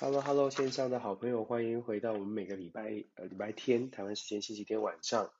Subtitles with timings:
[0.00, 5.30] Hello，Hello，线上的好朋友，欢迎回到我们每个礼拜呃礼拜天台湾时间星期天晚上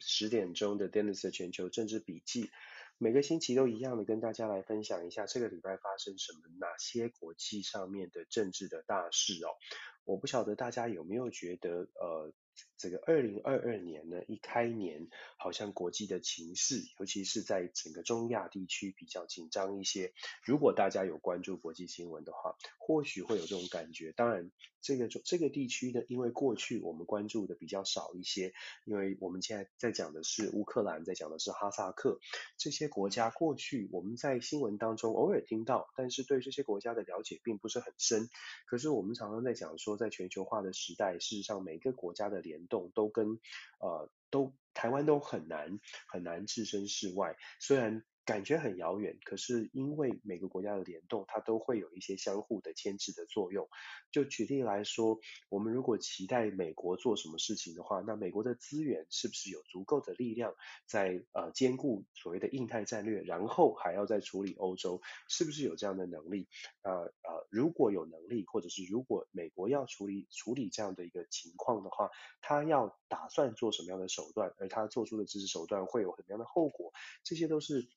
[0.00, 2.50] 十点钟的 Dennis 的全球政治笔记。
[2.98, 9.56] 每个星期都一样的跟大家来分享一下这个礼拜发生什么，哪些国际上面的政治的大事哦。
[10.04, 12.34] 我不晓得大家有没有觉得呃。
[12.82, 15.06] 这个二零二二年呢，一开年
[15.38, 20.12] 好像国际的情势，尤其是在整个中亚地区比较紧张一些。
[20.44, 24.10] 如果大家有关注国际新闻的话，或许会有这种感觉。
[24.10, 24.50] 当然，
[24.80, 28.52] 这个这个地区呢，因为过去我们关注的比较少一些，
[28.84, 32.18] 因为我们现在在讲的是乌克兰，在讲的是哈萨克
[32.58, 33.30] 这些国家。
[33.30, 38.28] 过去我们在新闻当中偶尔听到，但是对这些国家的了解并不是很深。
[38.66, 43.38] 可是我们常常在讲说，在全球化的时代，事实上每个国家的联动都跟
[43.80, 48.02] 呃都台湾都很难很难置身事外，虽然。
[48.24, 53.68] 感觉很遥远，可是因为每个国家的联动，它都会有一些相互的牵制的作用。
[54.12, 60.54] 就举例来说，我们如果期待美国做什么事情的话，那美国的资源是不是有足够的力量
[60.86, 66.48] 在呃兼顾所谓的印太战略，然后还要再处理欧洲，是不是有这样的能力？
[66.82, 76.92] 呃呃，如果有能力，或者是如果美国要处理处理这样的一个情况的话，他要打算做什么样的手段，而他做出的支持手段会有什么样的后果？
[77.24, 77.88] 这些都是。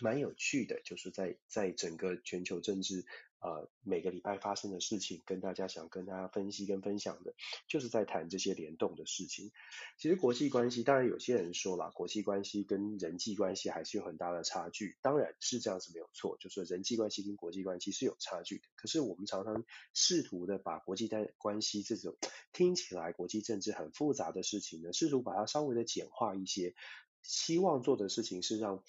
[0.00, 3.04] 蛮有趣的，就是在在整个全球政治，
[3.38, 7.34] 呃，每个礼拜发生的事情，跟大家想跟大家分析跟分享的，
[7.68, 9.52] 就是在谈这些联动的事情。
[9.98, 18.64] 其实国际关系，当然有些人说了，国际关系跟人际关系还是有很大的差距，当然是这样子没有错，就是人际关系跟国际关系是有差距的。
[18.74, 22.16] 可是我们常常试图的把国际关关系这种
[22.52, 26.74] 听起来国际政治很复杂的事情呢，试图把它稍微的简化一些，
[27.22, 28.82] 希望做的事情是让。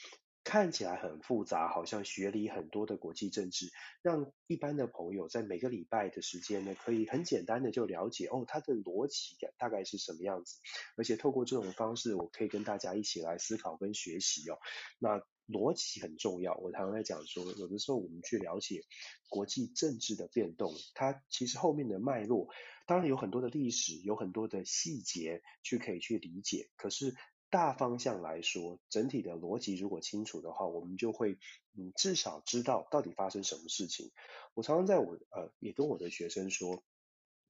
[0.45, 3.72] 看起来很复杂，好像学理很多的国际政治，
[4.03, 10.59] 让一般的朋友在每个礼拜的时间呢，可以很简单的就了解哦，它的逻辑感大概是什么样子。
[10.97, 14.59] 而且透过这种方式，我可以跟大家一起来思考跟学习哦。
[15.00, 18.84] 那逻辑很重要，我常常在讲说，有的时候我们去了解
[19.29, 22.50] 国际政治的变动，它其实后面的脉络，
[22.85, 27.16] 当然有很多的历史，有很多的细节去可以去理解，可是。
[27.55, 31.38] 大方向来说，整体的逻辑如果清楚的话，我们就会
[31.77, 34.11] 嗯，至少知道到底发生什么事情。
[34.55, 36.83] 我常常在我呃也跟我的学生说。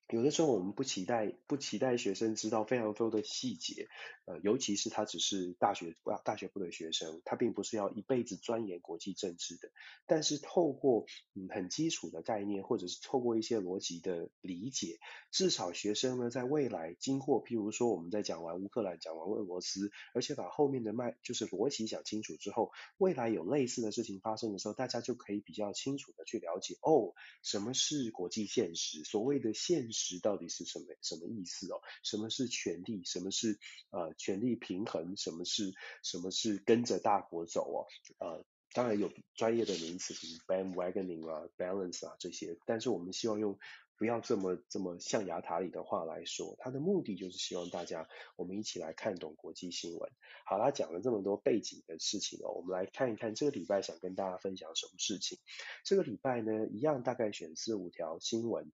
[0.09, 3.87] 有的时候我们不期待不期待学生知道非常多的细节，
[4.25, 9.71] 呃，尤其是他只是大学大学部的学生，他并不是要一辈子钻研国际政治的。
[10.05, 14.99] 但是透过嗯很基础的概念，或者是透过一些逻辑的理解，
[15.31, 29.03] 至少学生呢在未来经过，譬如说我们在讲完乌克兰，讲完俄罗斯，而且把后面的脉就是逻辑讲清楚之后，未来有类似的事情发生的时候，大家就可以比较清楚的去了解哦，什么是国际现实？
[29.03, 30.19] 所谓的现实。
[30.25, 31.81] 到底是什么什么意思哦？
[32.03, 33.03] 什么是权力？
[33.05, 33.59] 什么是
[33.91, 35.15] 呃权力平衡？
[35.17, 37.85] 什么是什么是跟着大国走哦？
[38.17, 43.59] 呃，当然有专业的名词，什么 bandwagoning 啊、balance 啊这些，但是我们希望用
[43.97, 50.11] 不要这么这么象牙塔里的话来说，它的目的就是希望大家我们一起来看懂国际新闻。
[50.45, 55.37] 好啦，讲了这么多背景的事情哦，我们来看一看这个礼拜想跟大家分享什么事情。
[55.83, 58.71] 这个礼拜呢，一样大概选四五条新闻。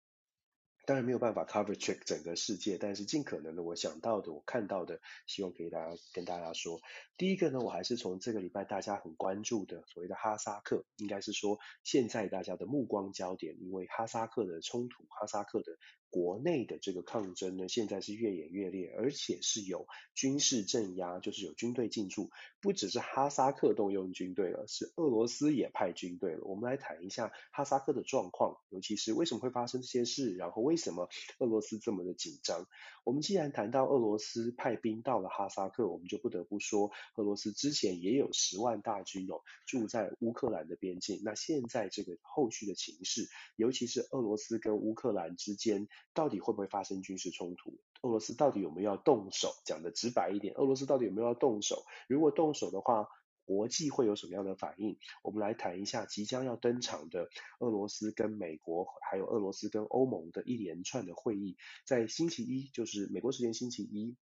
[0.92, 6.82] 当然没有办法 cover check 整个世界，但是尽可能的，我想到的，我看到的，希望可以大家跟大家说。
[7.16, 15.78] 第一个呢，我还是从这个礼拜大家很关注的所谓的哈萨克，应该是说现在大家的目光焦点，因为哈萨克的冲突，哈萨克的。
[16.12, 22.30] 国内的这个抗争呢，现在是越演越烈，而且是有军事镇压，就是有军队进驻，
[22.60, 26.42] 不只是哈萨克动用军队了，是俄罗斯也派军队了。
[26.44, 32.68] 我们来谈一下哈萨克的状况，尤其是为什么会发生这些事，然后为什么俄罗斯这么的紧张。
[33.04, 41.22] 我们既然谈到俄罗斯派兵到了哈萨克，我们就不得不说，俄罗斯之前也有十万大军哦驻在乌克兰的边境。
[41.24, 45.88] 那现在这个后续的情势，尤其是俄罗斯跟乌克兰之间。
[46.14, 47.80] 到底会不会发生军事冲突？
[48.02, 49.54] 俄罗斯到底有没有要动手？
[49.64, 51.86] 讲得直白一点，俄罗斯到底有没有要动手？
[52.10, 53.08] 如果动手的话，
[53.52, 54.98] 国际会有什么样的反应？
[55.24, 64.16] 我们来谈一下即将要登场的俄罗斯跟美国，还有俄罗斯跟欧盟的一连串的会议，在星期一，就是美国时间星期一。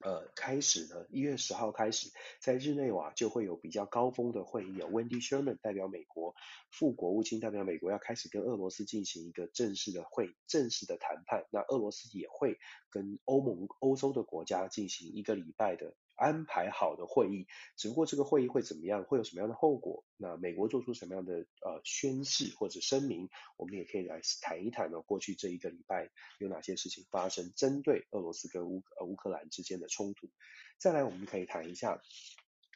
[0.00, 2.10] 呃，开始呢，一月十号开始，
[2.40, 6.34] 在日内瓦就会有比较高峰的会议，有 Wendy Sherman 代表美国，
[6.70, 11.46] 副国务卿代表美国要开始跟俄罗斯进行一个正式的会，正式的谈判。
[11.50, 12.58] 那俄罗斯也会
[12.90, 17.46] 跟欧盟、欧洲的国家进行一个礼拜的安排好的会议，
[17.76, 20.04] 只不过这个会议会怎么样，会有什么样的后果？
[20.16, 25.00] 那美国做出什么样的呃宣誓或者声明，我们也可以来谈一谈呢？
[25.00, 30.30] 过去这一个礼拜有哪些事情发生，针对俄罗斯跟乌呃乌克兰之间的冲突？
[30.78, 32.00] 再来，我们可以谈一下。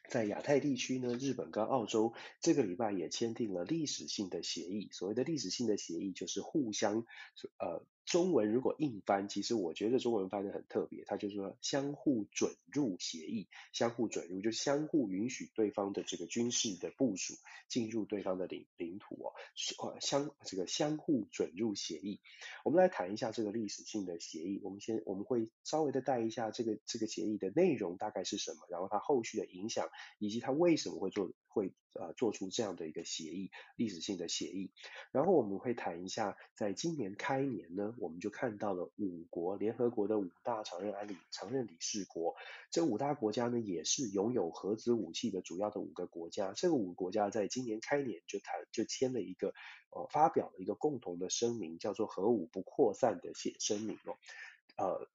[0.09, 4.89] 在亚太地区呢，日本跟澳洲这个礼拜也签订了历史性的协议。
[4.93, 7.05] 所谓的历史性的协议，就是互相
[7.59, 7.85] 呃。
[8.09, 17.35] 中文如果硬翻，其实我觉得中文翻的很特别，它就是说相互准入协议，相互准入就相互允许对方的这个军事的部署
[17.69, 22.21] 进入对方的领领土哦，相这个相互准入协议，
[22.65, 24.59] 我们来谈一下这个历史性的协议。
[24.63, 29.87] 我们先我们会稍微的带一下这个这个协议的内容大概是什么，然后它后续的影响，
[30.19, 34.71] 以及它为什么会做会呃做出这样的一个协议，历史性的协议。
[35.11, 37.95] 然后我们会谈一下，在今年开年呢。
[37.99, 42.37] 我们就看到了五国联合国的五大常任安理常任理事国，
[42.71, 46.53] 这五大国家呢也是拥有核子武器的主要的五个国家。
[46.53, 49.55] 这个五个国家在今年开年就谈就签了一个
[49.91, 54.17] 呃发表了一个共同的声明，叫做核武不扩散的写声明哦，
[54.77, 55.09] 呃。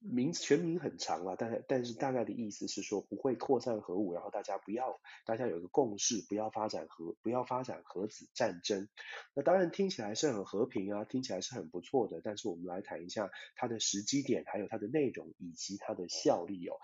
[0.00, 8.88] 名全名很长了，但但是大概的意思是说不会扩散核武，然后大家不要，大家有一个共识，不要发展核，不要发展核子战争。
[9.34, 12.20] 那当然听起来是很和平啊，听起来是很不错的。
[12.22, 16.76] 但是我们来谈一下它的时机点，还有它的内容以及它的效力哦。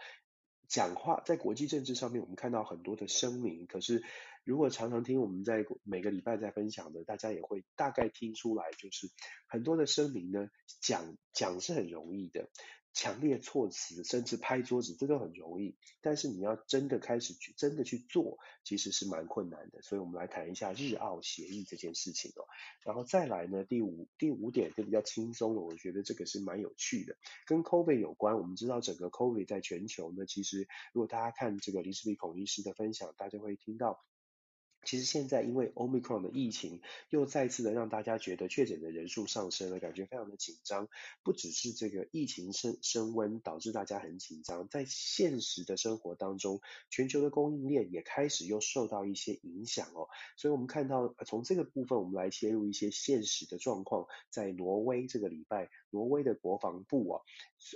[0.68, 4.02] 讲话在国际政治上面，我们看到很多的声明，可是
[4.42, 9.08] 如果常常听我们在每个礼拜在分享的，大家也会大概听出来，就是
[9.46, 10.50] 很多的声明呢，
[10.80, 12.50] 讲讲是很容易的。
[12.96, 15.76] 强烈措辞，甚至拍桌子，这都很容易。
[16.00, 19.82] 但是你要真的开始去，真的去做，其实是蛮困难的。
[19.82, 22.48] 所以我们来谈一下日澳协议这件事情哦。
[22.86, 27.14] 然后再来呢，第五第五点就比较轻松了，我觉得这个是蛮有趣的，
[27.46, 28.38] 跟 COVID 有关。
[28.38, 34.02] 我们知道整个 COVID 在全球呢，其实如果大家看这个林氏璧孔医师的分享，大家会听到。
[34.86, 36.80] 其实现在因为 Omicron 的疫情，
[37.10, 40.88] 又再次的让大家觉得确诊的人数上升了，感觉非常的紧张。
[41.22, 50.08] 不只是这个疫情升升温导致大家很紧张，在现实的生活当中，全球的供应链也开始又受到一些影响哦。
[50.36, 54.06] 所以我们看到从这个部分，我们来切入一些现实的状况。
[54.30, 57.22] 在挪威这个礼拜，挪威的国防部啊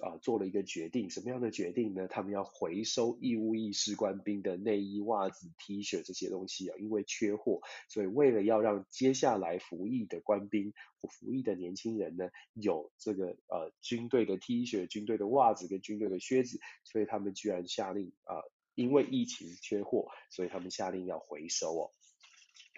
[0.03, 2.07] 啊做了一个决定，什么样的决定呢？
[2.07, 18.43] 他们要回收义务役士官兵的内衣、袜子、T 恤这些东西啊，因为缺货，所以为了要让接下来服役的官兵、服役的年轻人呢，有这个呃军队的 T 恤、军队的袜子跟军队的靴子，所以他们居然下令啊、
[18.75, 21.91] 因为疫情缺货，所以他们下令要回收哦。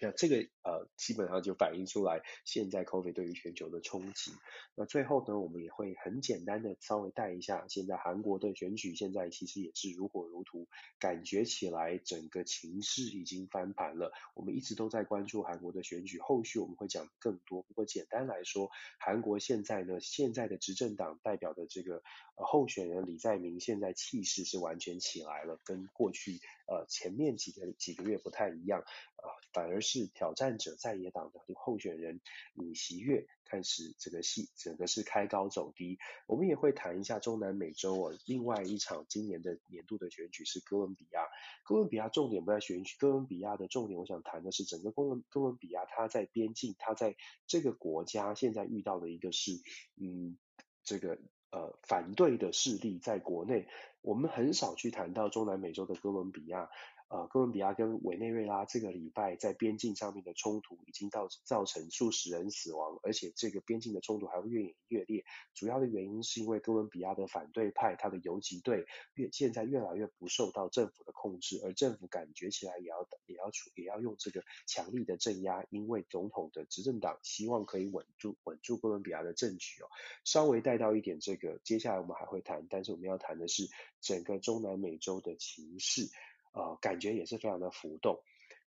[0.02, 4.32] 那这个呃，基本上就反映出来现在 COVID 对于全球的冲击。
[4.74, 10.66] 那最后呢，我们也会很简单的稍微带一下，现在韩国的选举现在其实也是如火如荼，
[10.98, 14.12] 感觉起来整个情势已经翻盘了。
[14.34, 17.62] 我们一直都在关注韩国的选举，后续我们会讲更多。
[17.62, 22.02] 不过简单来说，韩国现在呢，现在的执政党代表的这个
[22.34, 29.28] 候选人李在明，现在气势是完全起来了，跟过去呃前面几个几个月不太一样啊。
[29.28, 32.22] 呃反而是是挑战者在野党的候选人
[32.54, 35.98] 尹锡悦开始这个戏整个是开高走低。
[36.26, 41.26] 我们也会谈一下中南美洲哦，另外一场今年的年度的选举是哥伦比亚。
[41.64, 47.14] 哥伦比亚重点不在选举，哥伦比亚的重点我想谈的是整个哥伦哥伦比亚，它在边境，它在
[47.46, 49.52] 这个国家现在遇到的一个是
[50.00, 50.38] 嗯
[50.82, 51.18] 这个
[51.50, 53.68] 呃反对的势力在国内。
[54.00, 56.70] 我们很少去谈到中南美洲的哥伦比亚。
[57.12, 65.22] 呃，哥伦比亚跟委内瑞拉这个礼拜在边境上面的冲突已经造造成数十人死亡，而且这个边境的冲突还会越演越烈。
[65.52, 79.86] 主要的原因是因为哥伦比亚的反对派，他的游击队越现在越来越不受到政府的控制，而政府感觉起来也要也要处也要用这个强力的镇压，因为总统的执政党希望可以稳住稳住哥伦比亚的政局哦。
[80.24, 83.68] 稍微带到一点这个，接下来我们还会谈，但是我们要谈的是
[84.00, 86.08] 整个中南美洲的情势。
[86.52, 88.22] 呃，感觉也是非常的浮动。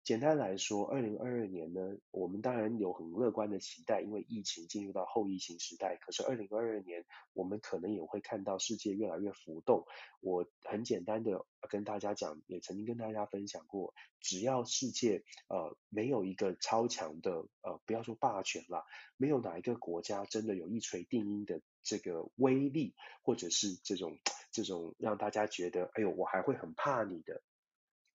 [0.03, 5.95] 简单来说，二零二二年呢，我们当然有很乐观的期待，因为疫情进入到后疫情时代。
[5.95, 9.85] 可是二零二二年，我们可能也会看到世界越来越浮动。
[10.19, 18.83] 我很简单的跟大家讲，也曾经跟大家分享过，只要世界呃没有一个超强的呃，不要说霸权啦，
[19.15, 24.17] 没有哪一个国家真的有一锤定音的这个威力，或者是这种
[24.51, 27.41] 这种让大家觉得，哎呦，我还会很怕你的。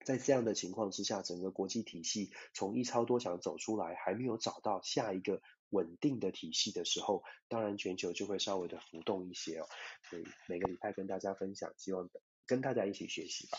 [0.03, 9.67] 在这样的情况之下，整个国际体系从一超多强走出来，还没有找到下一个稳定的体系的时候，当然全球就会稍微的浮动一些哦。
[10.09, 12.09] 所以每个礼拜跟大家分享，希望
[12.45, 13.57] 跟大家一起学习吧。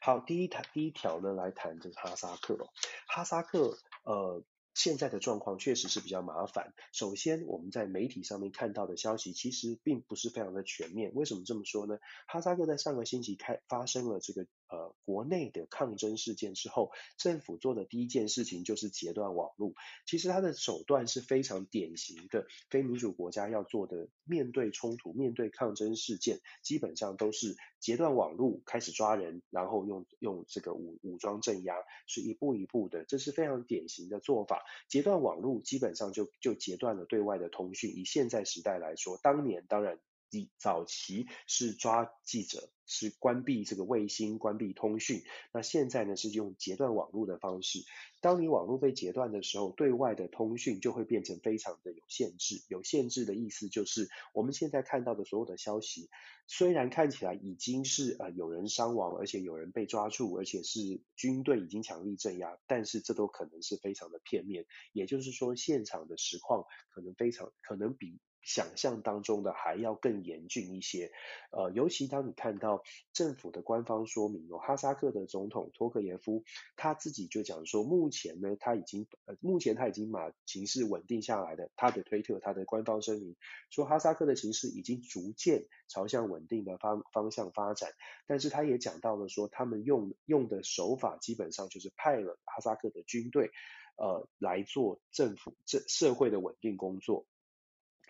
[0.00, 2.68] 好，第一条第一条呢，来谈就是哈萨克哦，
[3.06, 4.44] 哈萨克呃。
[4.74, 6.72] 现在的状况确实是比较麻烦。
[6.92, 11.10] 首先，我们在媒体上面看到的消息其实并不是非常的全面。
[11.16, 11.98] 为什么这么说呢？
[12.28, 19.72] 哈萨克在上个星期开发生了这个呃国内的抗争事件之后，政府做的第一件事情就是截断网络。
[20.06, 31.74] 其实它的手段是非常典型的非民主国家要做的，面对冲突、面对抗争事件，基本上都是截断网络，开始抓人，然后用用这个武武装镇压，
[32.06, 34.64] 是一步一步的，这是非常典型的做法。
[34.88, 37.96] 截断网络，基本上就就截断了对外的通讯。
[37.96, 39.98] 以现在时代来说，当年当然。
[40.30, 45.22] 以早期是抓记者，是关闭这个卫星，关闭通讯。
[45.52, 47.84] 那现在呢，是用截断网络的方式。
[48.20, 52.62] 当你网络被截断的时候，对外的通讯就会变成非常的有限制。
[52.68, 56.08] 有限制的意思就是，我们现在看到的所有的消息，
[56.48, 64.64] 虽然看起来已经是呃有人伤亡，而且有人被抓住，而且是军队已经强力镇压，但是这都可能是非常的片面。
[64.92, 68.18] 也就是说，现场的实况可能非常可能比。
[68.48, 71.12] 想象当中的还要更严峻一些，
[71.50, 83.36] 呃，尤其当你看到政府的官方说明哦，哈萨克的总统托克耶夫他自己就讲说，目前呢他已经呃目前他已经把形势稳定下来的，他的推特他的官方声明
[83.68, 87.92] 说哈萨克的形势已经逐渐朝向稳定的方方向发展，
[88.26, 93.50] 但是他也讲到了说他们用用的手法基本上就是派了哈萨克的军队
[93.98, 97.26] 呃来做政府这社会的稳定工作。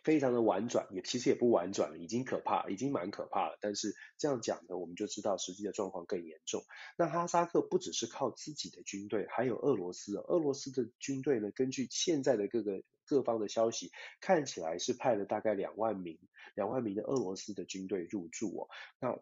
[0.09, 3.59] 非常的婉转，也其实也不婉转了，已经可怕，已经蛮可怕了。
[3.61, 6.65] 但是这样讲呢，我们就知道实际的状况更严重。
[6.97, 10.17] 那哈萨克不只是靠自己的军队，还有俄罗斯。
[10.17, 16.19] 俄罗斯的军队呢，根据现在的各个各方的消息，看起来是派了大概两万名，
[16.55, 18.69] 两万名的俄罗斯的军队入驻哦。
[19.01, 19.19] 那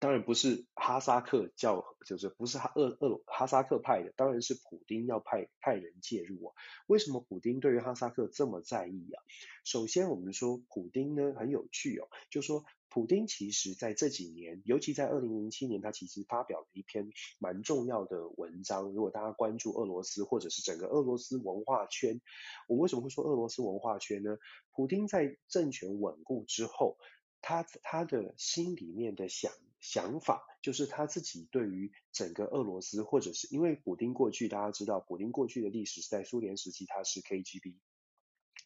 [0.00, 6.54] 当然不是哈萨克叫，就是不是哈俄俄哈萨克派的，当然是普丁要派派人介入啊。
[6.86, 9.22] 为什么普丁对于哈萨克这么在意啊？
[9.64, 18.90] 首先我们说普丁呢很有趣哦，就说普丁其实在这几年，尤其在二零零七年，他其实发表了一篇蛮重要的文章。
[18.92, 22.20] 如果大家关注俄罗斯或者是整个俄罗斯文化圈，
[22.66, 24.38] 我为什么会说俄罗斯文化圈呢？
[24.72, 26.96] 普丁在政权稳固之后，
[27.40, 29.52] 他他的心里面的想。
[29.80, 37.76] 想法就是他自己对于整个俄罗斯，或者是因为普丁过去大家知道，普丁过去的历史是在苏联时期，他是 KGB，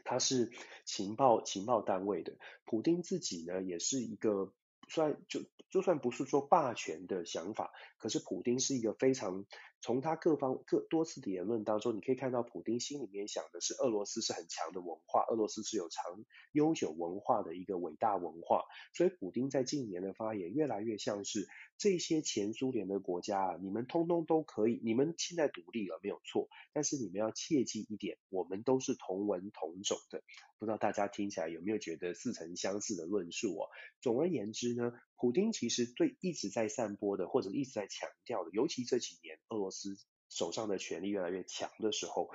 [0.04, 0.50] 他是
[0.85, 2.37] 情报情报单位的。
[2.64, 4.52] 普丁自己呢，也是一个
[4.88, 9.47] 算就就算不是说霸权的想法，可是普丁是一个非常。
[9.85, 18.62] 从他各方各多次的言论当中，你可以看到普丁心里面想的是俄罗斯是很强的文化，俄罗斯是有长悠久文化的一个伟大文化，
[18.94, 21.49] 所以普丁在近年的发言越来越像是
[21.82, 30.22] 这些前苏联的国家啊，你们通通都可以，你们现在独立了没有错，但是你们要切记一点，我们都是同文同种的。
[30.60, 33.66] 不知道大家听起来有没有觉得似曾相似的论述哦？
[34.00, 39.96] 总而言之呢，普丁其实对一直在散播的或者一直在强调的，尤其这几年俄罗斯
[40.28, 42.30] 手上的权力越来越强的时候，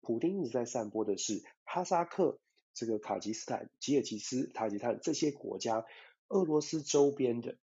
[0.00, 2.38] 普丁一直在散播的是哈萨克、
[2.72, 5.84] 这个卡吉斯坦、吉尔吉斯、塔吉坦这些国家，
[6.28, 7.58] 俄罗斯周边的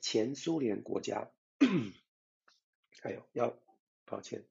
[0.00, 1.30] 前苏联国家，
[3.00, 3.56] 还有要
[4.04, 4.44] 抱歉。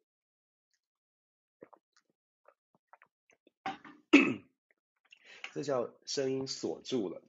[5.52, 7.24] 这叫声音锁住了。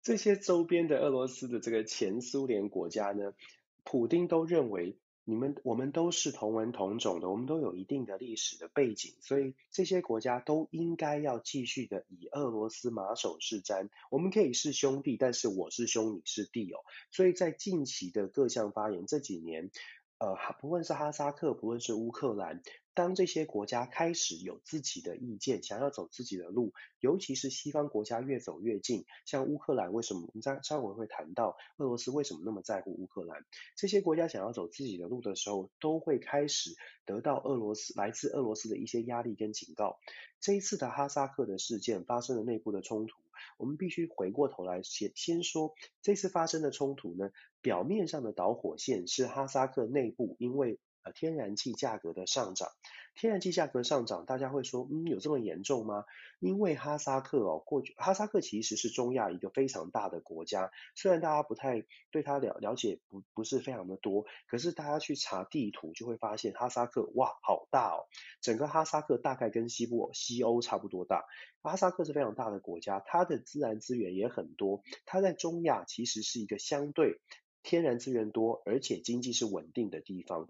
[0.00, 3.34] 这些周边的俄罗斯的这个前苏联国家呢，
[3.82, 4.96] 普丁都认为
[5.28, 13.90] 你们我们都是同文同种的，我们都有一定的历史的背景，所以这些国家都应该要继续的以俄罗斯马首是瞻。
[14.10, 16.78] 我们可以是兄弟，但是我是兄，你是弟哦。
[17.10, 19.70] 所以在近期的各项发言，这几年，
[20.16, 22.62] 呃，不论是哈萨克，不论是乌克兰。
[22.98, 33.44] 当这些国家开始有自己的意见，想要走自己的路，尤其是西方国家越走越近，像乌克兰，为什么我们在稍后会谈到俄罗斯为什么那么在乎乌克兰？
[33.76, 36.74] 这些国家想要走自己的路的时候，都会开始
[37.06, 40.00] 得到俄罗斯来自俄罗斯的一些压力跟警告。
[40.40, 43.16] 这一次的哈萨克的事件发生了内部的冲突，
[43.58, 50.80] 我们必须回过头来先先说，这次发生的冲突呢，表面上的导火线是哈萨克内部因为。
[51.12, 52.68] 天然气价格的上涨。
[53.14, 56.04] 天然气价格上涨，大家会说，嗯，有这么严重吗？
[56.38, 68.06] 因为哈萨克哦，过去哈萨克其实是中亚一个非常大的国家，虽然大家不太对它了了解不不是非常的多，可是大家去查地图就会发现哈萨克哇，好大哦，
[68.40, 71.24] 整个哈萨克大概跟西部西欧差不多大。
[71.60, 77.20] 哈萨克是非常大的国家，它的自然资源也很多，它在中亚其实是一个相对
[77.64, 80.48] 天然资源多，而且经济是稳定的地方。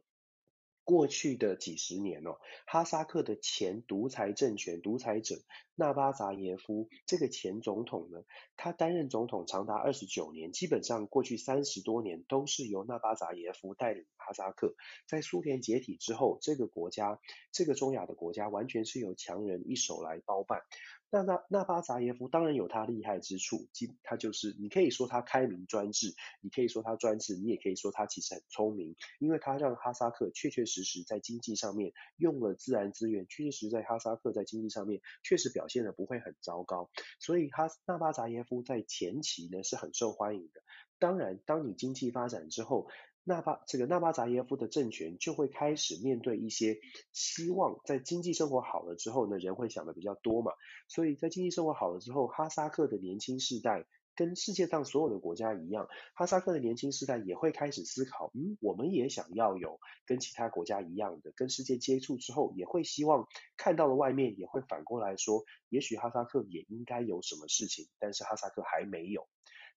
[0.89, 5.37] 过去的几十年哦，哈萨克的前独裁政权独裁者
[5.75, 8.25] 纳巴扎耶夫这个前总统呢，
[8.57, 14.77] 他担任总统长达二十九年，基本上过去三十多年都是由纳巴扎耶夫带领哈萨克。
[15.07, 17.21] 在苏联解体之后，这个国家
[17.53, 20.63] 这个中亚的国家完全是由强人一手来包办。
[21.11, 23.67] 那那那巴扎耶夫当然有他厉害之处，
[24.03, 40.61] 他就是你可以说他开明专制，你可以说他专制，你也可以说他其实很聪明，因为他让哈萨克确确实实在经济上面用了自然资源，确确实实在哈萨克在经济上面确实表现得不会很糟糕，所以哈那巴扎耶夫在前期呢是很受欢迎的。
[40.99, 42.89] 当然，当你经济发展之后，
[43.29, 46.79] 纳巴这个纳巴扎耶夫的政权就会开始面对一些
[47.13, 50.53] 希望，在经济生活好了之后呢，人会想的比较多嘛，
[50.89, 53.85] 所以在经济生活好了之后，哈萨克的年轻世代
[54.17, 69.29] 跟世界上所有的国家一样，哈萨克的年轻世代也会开始思考，嗯，我们也想要有跟其他国家一样的，跟世界接触之后，也会希望看到了外面，也会反过来说，也许哈萨克也应该有什么事情，但是哈萨克还没有。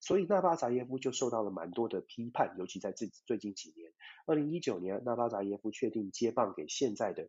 [0.02, 3.92] 所以纳巴扎耶夫就受到了蛮多的批判，尤其在最最近几年。
[4.26, 7.28] 二零一九年，纳巴扎耶夫确定接棒给现在的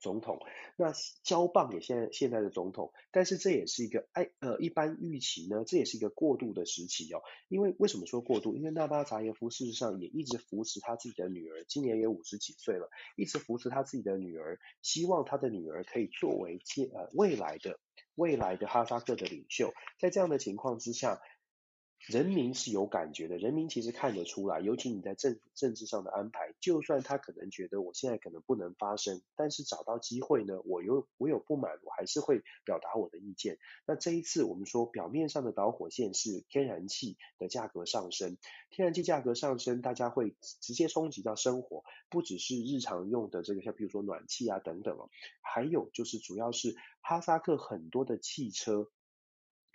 [0.00, 0.40] 总统，
[0.76, 7.22] 那交棒给现在现在的总统，但是这也是一个哎呃一般预期呢，这也是一个过渡的时期哦。
[7.48, 8.56] 因为为什么说过渡？
[8.56, 17.78] 因为纳巴扎耶夫事实上也一直扶持他自己的女儿，今年也五十几岁了，一直扶持他自己的女儿，希望他的女儿可以作为接呃未来的
[18.16, 19.72] 未来的哈萨克的领袖。
[19.98, 21.20] 在这样的情况之下。
[22.06, 33.56] 人民是有感觉的，人民其实看得出来，尤其你在政政治上的安排，就算他可能觉得我现在可能不能发声，但是找到机会呢，我有我有不满，我还是会表达我的意见。
[33.86, 38.36] 那这一次我们说表面上的导火线是天然气的价格上升，
[38.68, 45.08] 天然气价格上升，大家会直接冲击到生活，不只是日常用的这个，像比如说暖气啊等等哦，
[45.40, 48.90] 还有就是主要是哈萨克很多的汽车。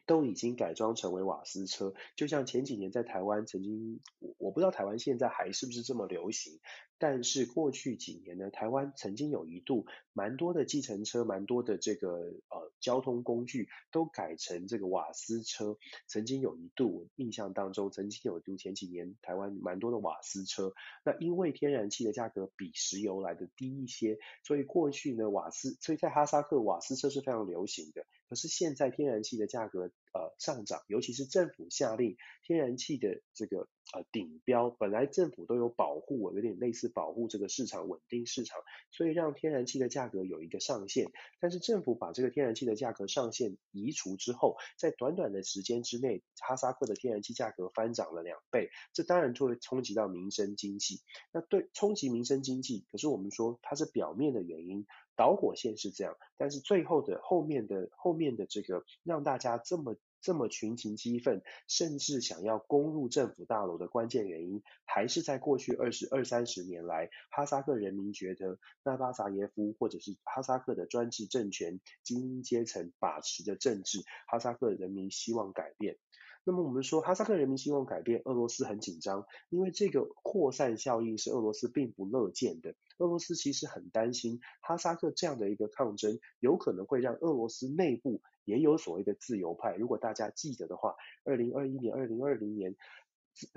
[0.09, 6.59] 都已经改装成为瓦斯车，就像前几年在台湾曾经，我我不知道台湾现在还是不是这么流行，
[6.99, 12.09] 但是过去几年呢，台湾曾经有一度蛮多的计程车，蛮多的这个
[12.49, 20.73] 呃交通工具都改成这个瓦斯车，曾经有一度印象当中，曾经有一度前几年台湾蛮多的瓦斯车，
[21.05, 28.05] 那因为天然气的价格比石油来的低一些，所以过去呢瓦斯，所以在哈萨克瓦斯车是非常流行的。
[28.27, 41.11] 可是现在天然气的价格呃上涨，尤其是政府下令天然气的这个呃顶标，本来政府都有保护，有点类似保护这个市场稳定市场，所以让天然气的价格有一个上限。
[41.39, 51.01] 但是政府把这个天然气的价格上限移除之后，在短短的时间之内，哈萨克的天然气价格翻涨了两倍，这当然就会冲击到民生经济。
[51.31, 54.85] 那对冲击民生经济，可是我们说它是表面的原因。
[55.15, 75.97] 导火线是这样，但是最后的后面的后面的这个让大家这么这么群情激愤，甚至想要攻入政府大楼的关键原因，还是在过去二十二三十年来，哈萨克人民觉得纳巴扎耶夫或者是哈萨克的专制政权精英阶层把持的政治，哈萨克人民希望改变。
[76.45, 82.75] 那么我们说，哈萨克人民希望改变，俄罗斯很紧张，因为这个扩散效应是俄罗斯并不乐见的。
[82.97, 89.75] 俄罗斯其实很担心哈萨克这样的一个抗争，有可能会让俄罗斯内部也有所谓的自由派。
[89.75, 92.75] 如果大家记得的话，二零二一年、二零二零年，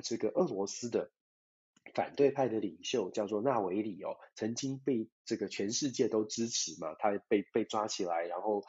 [0.05, 1.11] 这个俄罗斯的
[1.95, 8.63] 反对派的领袖叫做纳维里哦，曾经被这个全世界都支持嘛，他被被抓起来，然后。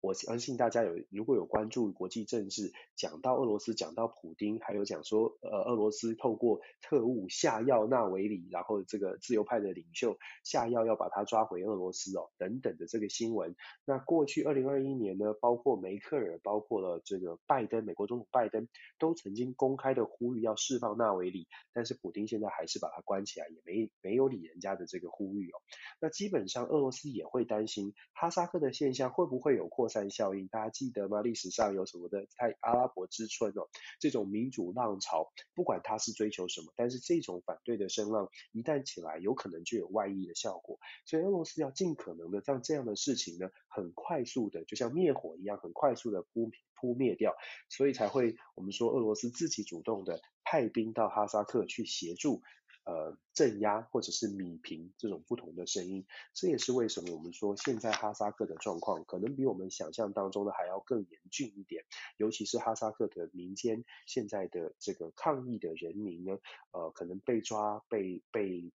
[0.00, 13.54] 我相信大家有如果有关注国际政治，讲到俄罗斯，讲到普丁，还有讲说呃俄罗斯透过特务下药纳维里，然后这个自由派的领袖下药要把他抓回俄罗斯哦等等的这个新闻。
[13.84, 25.60] 那过去二零二一年呢，包括梅克尔，包括了这个拜登，美国总统拜登都曾经公开的呼吁要释放纳维里，但是普丁现在还是把他关起来，也没没有理人家的这个呼吁哦。
[26.00, 31.20] 那基本上俄罗斯也会担心哈萨克的现象会不会有扩散效应，大家记得吗？
[31.20, 40.78] 历史上有什么的太阿拉伯之春哦，这种民主浪潮，不管它是追求什么，但是这种反对的声浪一旦起来，有可能就有外溢的效果。
[41.04, 46.50] 所以俄罗斯要尽可能的让这样的事情呢，很快速的，就像灭火一样，很快速的扑
[46.80, 47.34] 扑灭掉，
[47.68, 52.42] 所以才会我们说俄罗斯自己主动的派兵到哈萨克去协助。
[52.84, 61.84] 呃，镇压或者是米平这种不同的声音，这也是为什么我们说现在哈萨克的状况可能比我们想象当中的还要更严峻一点，
[62.16, 66.38] 尤其是哈萨克的民间现在的这个抗议的人民呢，
[66.72, 68.72] 呃，可能被抓、被被。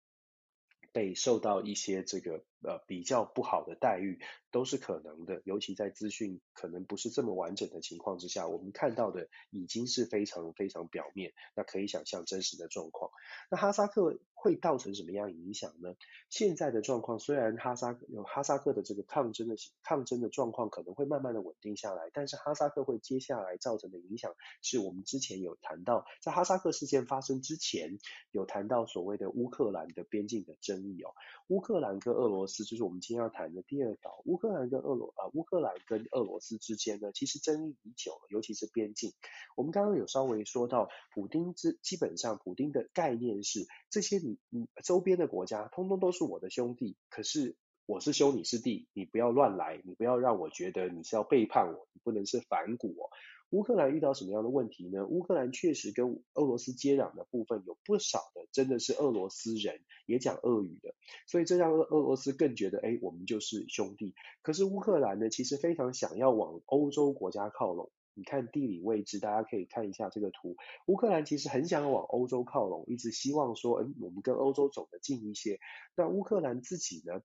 [0.94, 4.20] 被受到一些这个呃比较不好的待遇
[4.52, 13.12] 都是可能的，尤其在资讯可能不是这么完整的情况之下，我们看到的已经是非常非常表面，那可以想象真实的状况。
[13.50, 15.96] 那哈萨克会造成什么样影响呢？
[16.30, 28.00] 现在的状况虽然哈萨有哈萨克的这个抗争的抗争的状况可能会慢慢的稳定下来，但是哈萨克会接下来造成的影响是我们之前有谈到，在哈萨克事件发生之前
[28.32, 31.12] 有谈到所谓的乌克兰的边境的争议哦，
[31.48, 34.22] 乌克兰跟俄罗斯斯就是我们今天要谈的第二岛。
[34.26, 39.14] 乌克兰跟俄罗啊，乌克兰跟俄罗斯之间呢，其实争议已久了，尤其是边境。
[39.56, 47.56] 我们刚刚有稍微说到，普丁之基本上，普丁的概念是这些你你周边的国家，通通都是我的兄弟，可是
[47.86, 53.10] 我是兄，你是弟，你不要乱来，你不要让我觉得你是要背叛我，你不能是反骨哦。
[53.56, 55.06] 乌克兰遇到什么样的问题呢？
[55.06, 60.94] 乌克兰确实跟俄罗斯接壤的部分有不少的，真的是俄罗斯人，也讲俄语的，
[61.26, 64.13] 所以这让俄俄罗斯更觉得，哎，我们就是兄弟。
[64.41, 67.89] 可是乌克兰呢，其实非常想要往欧洲国家靠拢。
[68.13, 70.58] 你看地理位置，大家可以看一下这个图。
[70.88, 75.60] 乌克兰其实很想往欧洲靠拢，一直希望说，嗯，我们跟欧洲走得近一些。
[75.96, 77.22] 那乌克兰自己呢？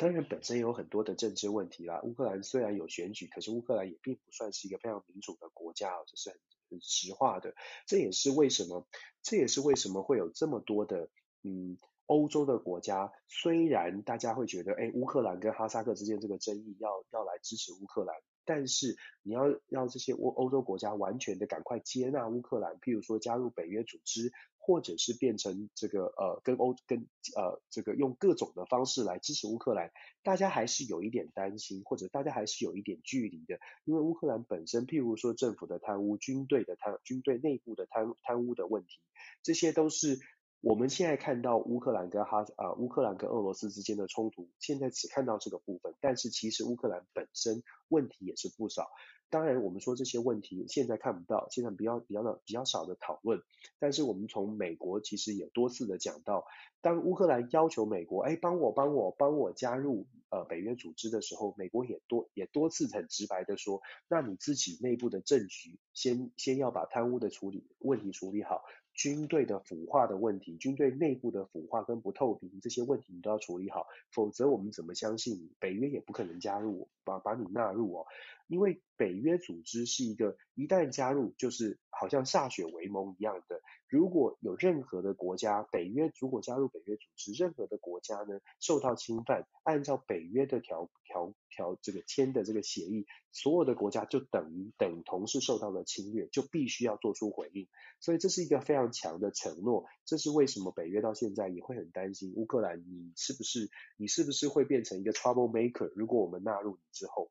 [0.00, 2.00] 当然，本身有很多的政治问题啦。
[2.02, 6.38] 乌克兰虽然有选举，可是乌克兰也并不算是一个非常民主的国家哦，这是很
[6.70, 7.54] 很实话的。
[7.84, 8.88] 这也是为什么，
[9.22, 11.10] 这也是为什么会有这么多的，
[11.42, 18.16] 嗯，欧洲的国家，虽然大家会觉得，哎，乌克兰跟哈萨克之间这个争议要要来支持乌克兰，
[18.50, 24.32] 但是你要让这些欧欧洲国家完全的赶快接纳乌克兰，譬如说加入北约组织。
[24.62, 29.90] 或者是变成这个呃跟欧跟呃这个用各种的方式来支持乌克兰，
[30.22, 39.00] 大家还是有一点担心，或者大家还是有一点距离的，因为乌克兰本身，譬如说政府的贪污、军队的贪、军队内部的贪贪污的问题，
[39.42, 40.18] 这些都是
[40.62, 48.90] 我们现在看到乌克兰跟哈啊乌克兰跟俄罗斯之间的冲突，现在只看到这个部分，但是其实乌克兰本身问题也是不少。
[49.30, 53.40] 当然，我们说这些问题现在看不到，现在比较比较的比较少的讨论。
[53.78, 56.44] 但是我们从美国其实也多次的讲到，
[56.82, 68.62] 当乌克兰要求美国，哎，帮我帮我帮我加入呃北约组织的时候，美国也多也多次很直白的说，那你自己内部的政局先先要把贪污的处理问题处理好。
[69.00, 75.50] 军队的腐化的问题，军队内部的腐化跟不透明这些问题你都要处理好，否则我们怎么相信你？
[75.58, 78.06] 北约也不可能加入，把把你纳入哦，
[78.50, 83.62] 因为北约组织是一个一旦加入就是好像歃血为盟一样的。
[83.88, 97.68] 如果有任何的国家，北约如果加入北约组织，任何的国家呢受到侵犯，按照北约的条条条这个签的这个协议，所有的国家就等于等同是受到了侵略，就必须要做出回应。
[98.00, 99.86] 所以这是一个非常强的承诺。
[100.04, 105.92] 这是为什么北约到现在也会很担心乌克兰，你是不是你是不是会变成一个 trouble maker？
[105.94, 107.30] 如果我们纳入你之后。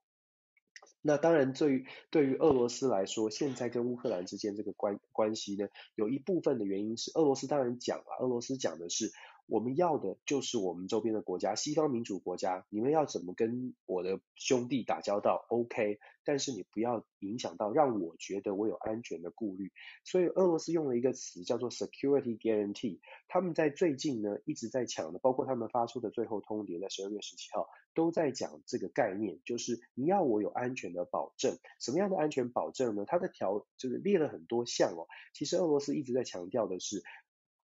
[1.01, 9.11] 那当然，对于对于俄罗斯来说，现在跟乌克兰之间这个关关系呢，有一部分的原因是俄罗斯当然讲了，俄罗斯讲的是。
[9.49, 19.71] 我们要的就是我们周边的国家，西方民主国家，你们要怎么跟我的兄弟打交道？OK，但是你不要影响到让我觉得我有安全的顾虑。
[20.05, 22.99] 所以俄罗斯用了一个词叫做 security guarantee。
[23.27, 31.57] 他们在最近呢一直在抢的，包括他们发出的最后通牒，在十二月十七号都在讲这个概念，就是你要我有安全的保证。
[31.79, 33.03] 什么样的安全保证呢？
[33.07, 35.07] 它的条就是列了很多项哦。
[35.33, 37.03] 其实俄罗斯一直在强调的是。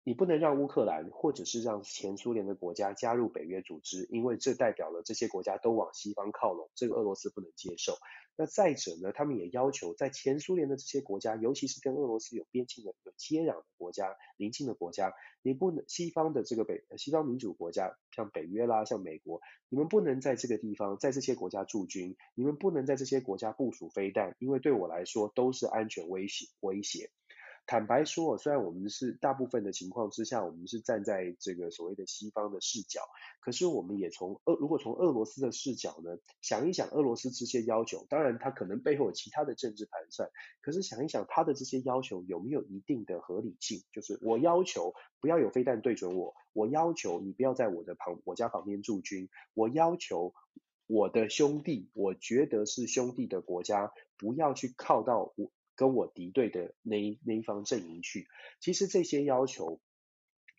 [0.05, 7.97] 你不能让乌克兰或者是让前苏联的国家加入北约组织，因为这代表了这些国家都往西方靠拢，这个俄罗斯不能接受。
[8.37, 27.09] 那再者呢，他们也要求在前苏联的这些国家，尤其是跟俄罗斯有边境的、有接壤的国家、邻近的国家，你不能西方的这个北西方民主国家，像北约啦、像美国，你们不能在这个地方在这些国家驻军，你们不能在这些国家部署飞弹，因为对我来说都是安全威胁威胁。
[27.67, 33.01] 坦白说，虽然我们是大部分的情况之下，我们是站在这个所谓的西方的视角，
[33.41, 40.29] 可是我们也从俄如果从俄罗斯的视角呢，想一想俄罗斯这些要求，当然他可能背后有其他的政治盘算，
[40.61, 43.83] 可是想一想他的这些要求有没有一定的合理性？
[43.91, 50.33] 就是我要求不要有飞弹对准我，我要求你不要在我的旁我家旁边驻军，我要求。
[50.87, 58.27] 我的兄弟，我觉得是兄弟的国家，不要去靠到我跟我敌对的那一那一方阵营去。
[58.59, 59.79] 其实这些要求，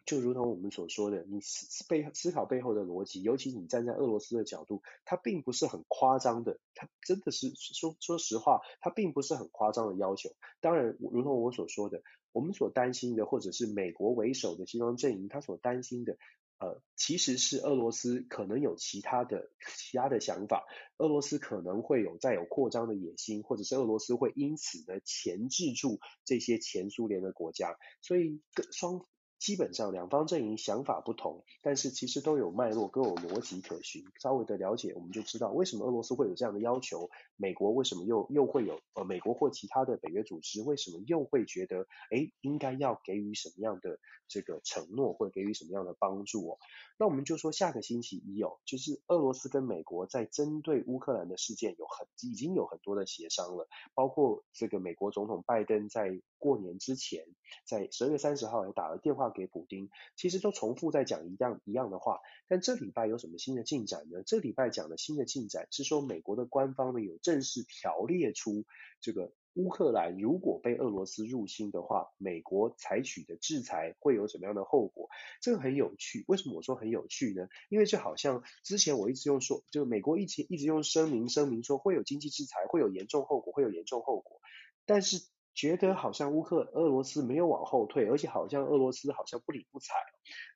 [0.04, 10.30] 就如同我们所说的，你思思背思考背后的逻辑，尤其你站在俄罗斯的角度，它并不是很夸张的，它真的是说说实话，它并不是很夸张的要求。
[10.60, 12.02] 当然，如同我所说的，
[12.32, 16.16] 我们所担心的，或者是美国为首的西方阵营，他所担心的。
[16.58, 20.64] 呃，其实是俄罗斯可能有其他的其他的想法，
[20.98, 28.40] 俄罗斯可能会有再有扩张的野心，或者是俄罗斯会因此呢钳制住这些前苏联的国家，所以
[28.72, 29.06] 双。
[29.38, 34.04] 基本上两方阵营想法不同，但是其实都有脉络，都有逻辑可循。
[34.20, 46.58] 稍微的了解，我们就知道为什么俄罗斯会有这样的要求，美国为什么又又会有呃，美国或其他的北约组织为什么又会觉得，诶，应该要给予什么样的这个承诺，或者给予什么样的帮助哦？
[46.98, 57.24] 那我们就说下个星期一哦，就是俄罗斯跟美国在针对乌克兰的事件有很已经有很多的协商了，包括这个美国总统拜登在过年之前，
[57.64, 59.26] 在十二月三十号也打了电话。
[59.34, 62.20] 给普丁，其实都重复在讲一样一样的话。
[62.46, 64.22] 但这礼拜有什么新的进展呢？
[64.24, 68.64] 这礼拜讲的新的进展是说，美国的官方呢有正式条列出
[69.00, 75.08] 这个乌克兰如果被俄罗斯入侵的话，美国采取的制裁会有什么样的后果？
[75.42, 76.24] 这个很有趣。
[76.28, 77.48] 为什么我说很有趣呢？
[77.68, 84.40] 因为就好像之前我一直用说，就美国一直一直用声明声明说会有经济制裁，会有严重后果，会有严重后果，
[84.86, 85.26] 但是。
[85.56, 89.94] 觉得好像乌克俄罗斯没有往后退，而且好像俄罗斯好像不理不睬。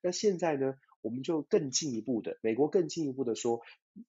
[0.02, 3.62] 那现在呢，我们就更进一步的，美国更进一步的说，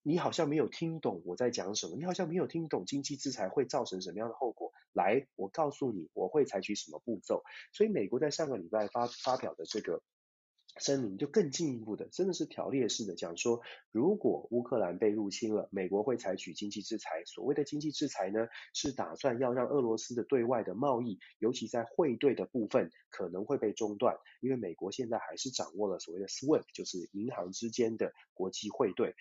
[0.03, 4.71] 你好像没有听懂我在讲什么，你好像没有听懂经济制裁会造成什么样的后果。
[4.91, 7.41] 来，我告诉你，我会采取什么步骤。
[7.73, 10.03] 所以美国在上个礼拜发发表的这个。
[10.77, 17.23] 声明就更进一步的，真的是条列式的讲说，如果乌克兰被入侵了，美国会采取经济制裁。
[17.25, 29.13] 所谓的经济制裁呢，是打算要让俄罗斯的对外的贸易，尤其在汇兑的部分可能会被中断，因为美国现在还是掌握了所谓的 SWIFT，就是银行之间的国际汇兑。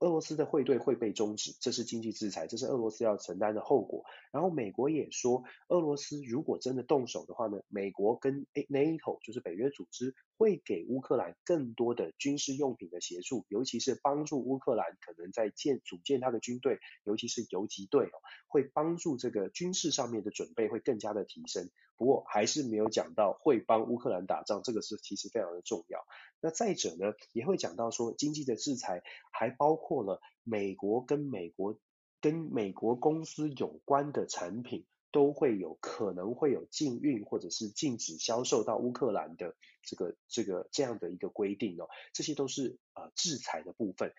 [0.00, 4.04] 俄罗斯的汇兑会被终止，这是经济制裁，这是俄罗斯要承担的后果。
[4.30, 21.70] 然后美国也说，俄罗斯如果真的动手的话呢，美国跟 NATO 就是北约组织会给乌克兰更多的军事用品的协助，尤其是帮助乌克兰可能在建组建他的军队，尤其是游击队哦，会帮助这个军事上面的准备会更加的提升。
[21.96, 26.04] 不过还是没有讲到会帮乌克兰打仗，这个是其实非常的重要。
[26.42, 31.78] 那再者呢，也会讲到说经济的制裁还包括了美国跟美国
[32.20, 34.84] 跟美国公司有关的产品
[35.16, 44.12] 都会有可能会有禁运或者是禁止销售到乌克兰的这个这个这样的一个规定哦，这些都是呃制裁的部分。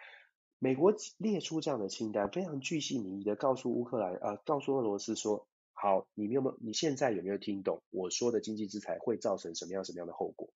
[0.57, 5.47] 美国列出这样的清单，非常具细靡遗的告诉乌克兰呃告诉俄罗斯说。
[5.79, 6.57] 好，你们有没有？
[6.59, 10.49] 你现在有没有听懂我说的经济制裁会造成什么样什么样的后果？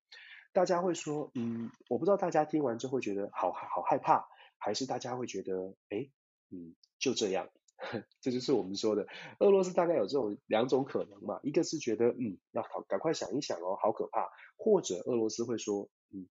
[0.52, 4.26] 大家会说，嗯，我不知道大家听完之后觉得好好害怕，
[4.58, 6.10] 还是大家会觉得，哎，
[6.50, 7.50] 嗯，就这样，
[8.20, 9.06] 这就是我们说的，
[9.40, 16.28] 俄罗斯大概有这种两种可能嘛，一个是觉得，嗯，要好赶快想一想哦，好可怕，或者俄罗斯会说，嗯，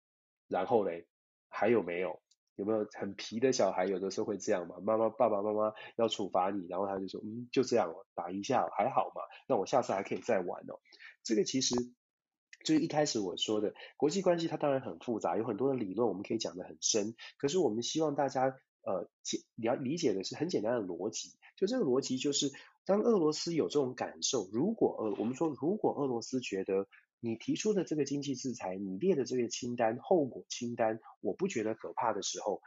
[0.48, 1.08] 然后嘞，
[1.50, 2.22] 还有没有？
[2.58, 3.86] 有没有很皮的小孩？
[3.86, 4.78] 有的时候会这样嘛？
[4.82, 9.22] 妈妈、爸爸妈妈要处罚你，然后他就说，嗯，就这样，打一下还好嘛？
[9.48, 10.80] 那我下次还可以再玩哦。
[11.24, 11.76] 这个其实
[12.66, 17.14] 就是一开始我说的国际关系，它当然很复杂，有很多的理论我们可以讲得很深。
[17.38, 22.52] 可是我们希望大家呃解你要理解的是很简单的逻辑，就这个逻辑就是，
[22.86, 26.88] 当俄罗斯有这种感受，如果呃我们说如果俄罗斯觉得。
[27.20, 32.62] 你提出的这个经济制裁，你列的这个清单，后果清单，我不觉得可怕的时候，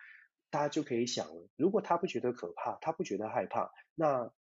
[0.50, 4.32] 大家就可以想了，如果他不觉得可怕，他不觉得害怕，那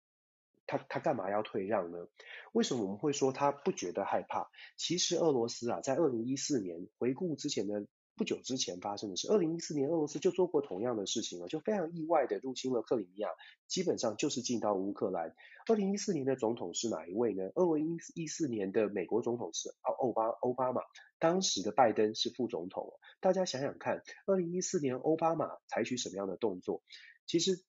[0.66, 2.08] 他他干嘛要退让呢？
[2.52, 4.48] 为什么我们会说他不觉得害怕？
[4.78, 7.86] 其实俄罗斯啊，在二零一四年回顾之前的。
[8.18, 13.28] 不久之前发生的事，二零一四年俄罗斯就做过同样的事情了，就非常意外的入侵了克里米亚，
[13.68, 15.34] 基本上就是进到乌克兰。
[15.68, 17.44] 二零一四年的总统是哪一位呢？
[17.54, 20.82] 二零一四年的美国总统是奥巴奥巴马，
[21.18, 22.92] 当时的拜登是副总统。
[23.20, 26.82] 大家想想看，二零一四年奥巴马采取什么样的动作？
[27.26, 27.62] 其实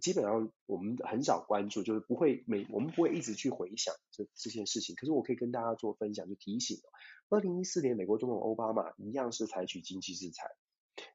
[0.00, 4.94] 基本上我们很少关注，就是不会每我们不会一直去回想这这件事情。
[4.96, 6.78] 可是我可以跟大家做分享，就提醒，
[7.28, 10.48] 二零一四年美国总统奥巴马一样是采取经济制裁，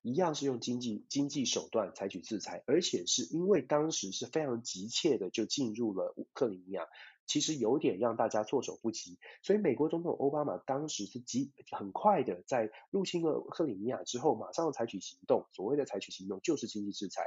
[0.01, 6.87] 一样是用经济经济手段采取制裁，而且是因为当时是非常急切的就进入了克里米亚。
[7.25, 15.45] 其实有点让大家措手不及，所以美国总统奥巴马当时是急很快的在入侵了克里米亚之后，马上采取行动。
[15.53, 17.21] 所谓的采取行动就是经济制裁。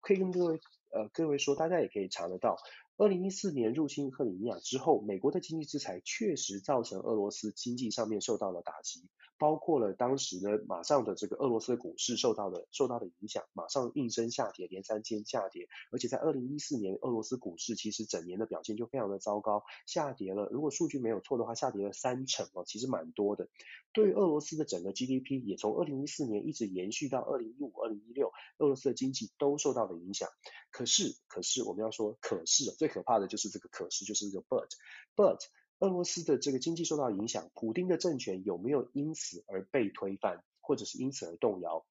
[0.00, 0.58] 可以跟各位
[0.92, 2.58] 呃各位说，大家也可以查得到，
[2.98, 9.08] 二零一四年入侵克里米亚之后，美国的经济制裁确实造成俄罗斯经济上面受到了打击。
[9.42, 15.66] 包括了当时呢，马上的这个俄罗斯股市受到了受到的影响，马上应声下跌，连三天下跌。
[15.90, 20.48] 而且在二零一四年，俄罗斯股市其实整年的表现就非常的糟糕，下跌了。
[20.52, 23.48] 如果数据没有错的话，下跌了三成哦，其实蛮多的。
[23.92, 28.28] 对于俄罗斯的整个 GDP，也从二零一四年一直延续到二零一五、二零一六，
[28.58, 30.28] 俄罗斯的经济都受到了影响。
[30.70, 35.40] 可是，可是我们要说，可是最可怕的就是这个可是，就是这个 but，but
[35.82, 41.84] 俄罗斯的这个经济受到影响，普丁的政权有没有因此而被推翻，或者是因此而动摇？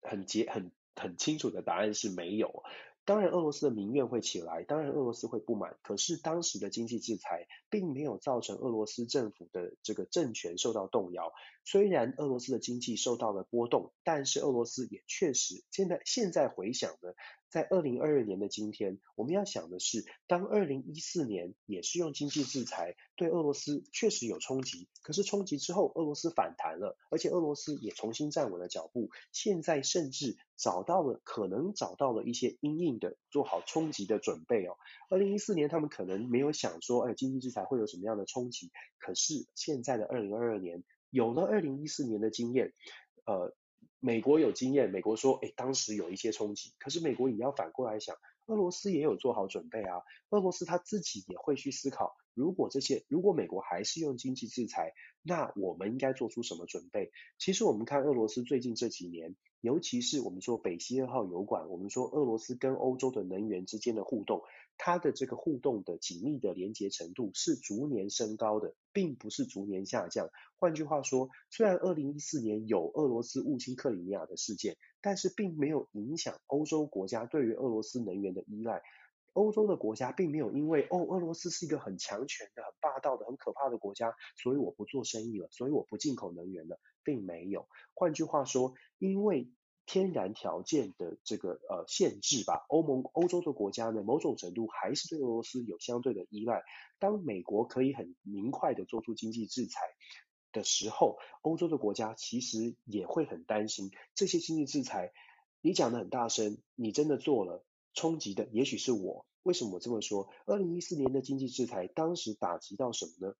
[0.00, 2.62] 很结很很清楚的答案是没有。
[3.04, 5.76] 当然，俄罗斯的民怨会起来，当然俄罗斯会不满。
[5.82, 11.32] 可是当时的经济制裁并没有造成俄罗斯政府的这个政权受到动摇。
[11.64, 17.12] 虽然俄罗斯的经济受到了波动，但是俄罗斯也确实现在现在回想呢。
[17.56, 34.76] 在二零二二年的今天，我们要想的是，当二零一四年也是用经济制裁对俄罗斯确实有冲击，可是冲击之后，俄罗斯反弹了，而且俄罗斯也重新站稳了脚步，现在甚至找到了可能找到了一些因应的做好冲击的准备哦。
[35.08, 42.74] 二零一四年他们可能没有想说，哎，经济制裁会有什么样的冲击，可是现在的二零二二年有了二零一四年的经验，
[43.24, 43.56] 呃。
[44.06, 48.14] 美国有经验，美国说，诶，当时有一些冲击，可是美国也要反过来想，
[48.46, 54.92] 俄罗斯也有做好准备啊，俄罗斯他自己也会去思考，如果这些，如果美国还是用经济制裁，
[55.22, 57.10] 那我们应该做出什么准备？
[57.36, 64.42] 其实我们看俄罗斯最近这几年，尤其是我们说北溪二号油管，我们说俄罗斯跟欧洲的能源之间的互动。
[64.78, 70.30] 它的这个互动的紧密的连接程度是逐年升高的，并不是逐年下降。
[70.58, 78.82] 换句话说，虽然二零一四年有俄罗斯入侵克里米亚的事件，但是并没有影响欧洲国家对于俄罗斯能源的依赖。
[79.32, 87.68] 欧洲的国家并没有因为哦，俄罗斯是一个很强权的、很霸道的、很可怕的国家，所以我不做生意了，所以我不进口能源了，并没有。
[87.92, 89.50] 换句话说，因为
[89.86, 96.62] 天然条件的这个呃限制吧，欧盟欧洲的国家呢，某种程度还是对俄罗斯有相对的依赖。
[96.98, 99.80] 当美国可以很明快的做出经济制裁
[100.52, 105.12] 的时候，欧洲的国家其实也会很担心这些经济制裁。
[105.60, 109.26] 你讲的很大声，你真的做了，冲击的也许是我。
[109.42, 110.28] 为什么我这么说？
[110.46, 113.34] 二零一四年的经济制裁当时打击到什么呢？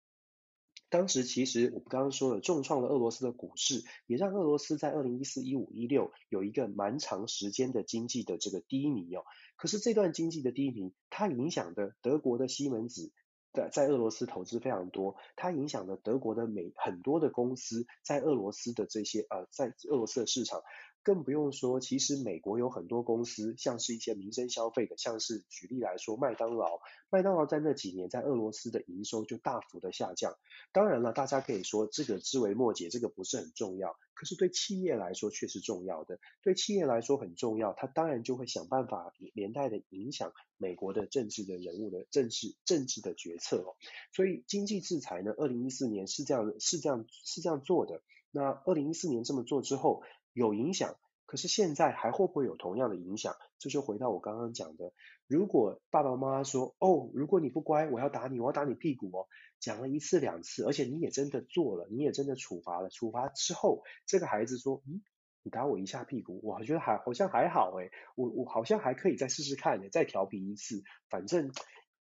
[0.96, 9.22] 当时其实我们刚刚说了，重创了俄罗斯的股市，也让俄罗斯在二零一四、一五、一六有一个蛮长时间的经济的这个低迷哦。
[9.56, 13.12] 可是这段经济的低迷，它影响的德国的西门子
[13.52, 20.62] 在在俄罗斯投资非常多，它影响了德国的美很多的公司在俄罗斯的这些呃在俄罗斯的市场。
[21.06, 30.34] 更不用说，其实美国有很多公司，像是一些民生消费的，像是举例来说，麦当劳，麦当劳在那几年在俄罗斯的营收就大幅的下降。
[30.72, 33.96] 当然了，大家可以说这个枝微末节，这个不是很重要。
[34.14, 43.76] 可是对企业来说却是重要的，对企业来说很重要，它当然就会想办法连带的影响美国的政治的人物的政治政治的决策哦。
[44.12, 48.02] 所以经济制裁呢，二零一四年是这样是这样是这样做的。
[48.32, 50.02] 那二零一四年这么做之后。
[50.36, 53.34] 有影响，可是现在还会不会有同样的影响？
[53.58, 54.92] 这就回到我刚刚讲的，
[55.26, 59.26] 如果爸爸妈妈说，哦，如果你不乖，我要打你，我要打你屁股哦，
[59.60, 65.00] 讲了一次两次，而且你也真的做了，你也真的处罚了，处罚之后，这个孩子说，嗯，
[65.42, 71.50] 你打我一下屁股，我觉得还好像还好诶，我我好像还可以再试试看，再调皮一次，反正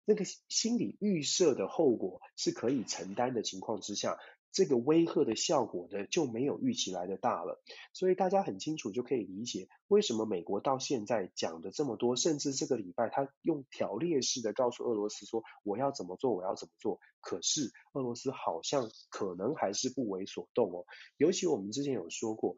[0.03, 4.17] 那个心理预设的后果是可以承担的情况之下。
[4.55, 20.85] 这个威吓的效果呢，就没有预期来的大了，所以大家很清楚就可以理解为什么美国到现在讲的这么多，甚至这个礼拜他用条列式的告诉俄罗斯说我要怎么做，我要怎么做，可是俄罗斯好像可能还是不为所动哦。
[21.17, 22.55] 尤其我们之前有说过，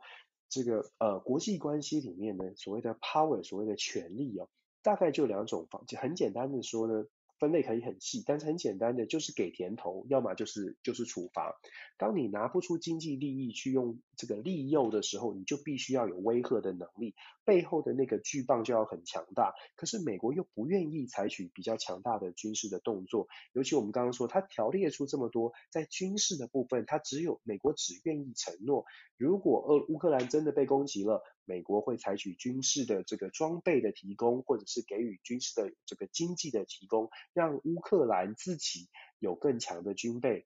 [0.50, 4.48] 这个呃国际关系里面呢，所谓的 power，所谓的权力哦，
[4.84, 7.08] 大概就两种方，就很简单的说呢。
[7.40, 11.54] 分类可以很细，但是很简单的就是给甜头，要么就是就是处罚。
[11.98, 19.54] 当你拿不出经济利益去用这个利诱的时候，你就必须要有威吓的能力，背后的那个巨棒就要很强大。
[19.76, 28.86] 可是美国又不愿意采取比较强大的军事的动作，尤其我们刚刚说，他条列出这么多，在军事的部分，他只有美国只愿意承诺，
[29.16, 31.24] 如果俄乌克兰真的被攻击了。
[31.50, 40.46] 美国会采取军事的这个装备的提供，或者是给予军事的这个经济的提供，让乌克兰自己有更强的军备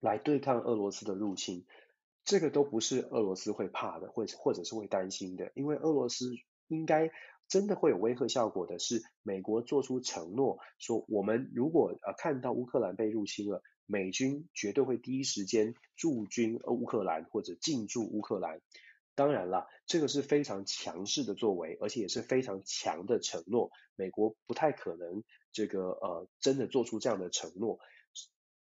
[0.00, 1.66] 来对抗俄罗斯的入侵。
[2.28, 6.26] 这个都不是俄罗斯会怕的，或或者是会担心的，因为俄罗斯
[6.66, 7.10] 应该
[7.48, 18.60] 真的会有威吓效果的是，美国做出承诺，说我们如果呃看到乌克兰被入侵了，美军绝对会第一时间驻军乌克兰或者进驻乌克兰。
[19.14, 23.70] 当然了，这个是非常强势的作为，而且也是非常强的承诺。
[23.96, 27.78] 美国不太可能这个呃真的做出这样的承诺。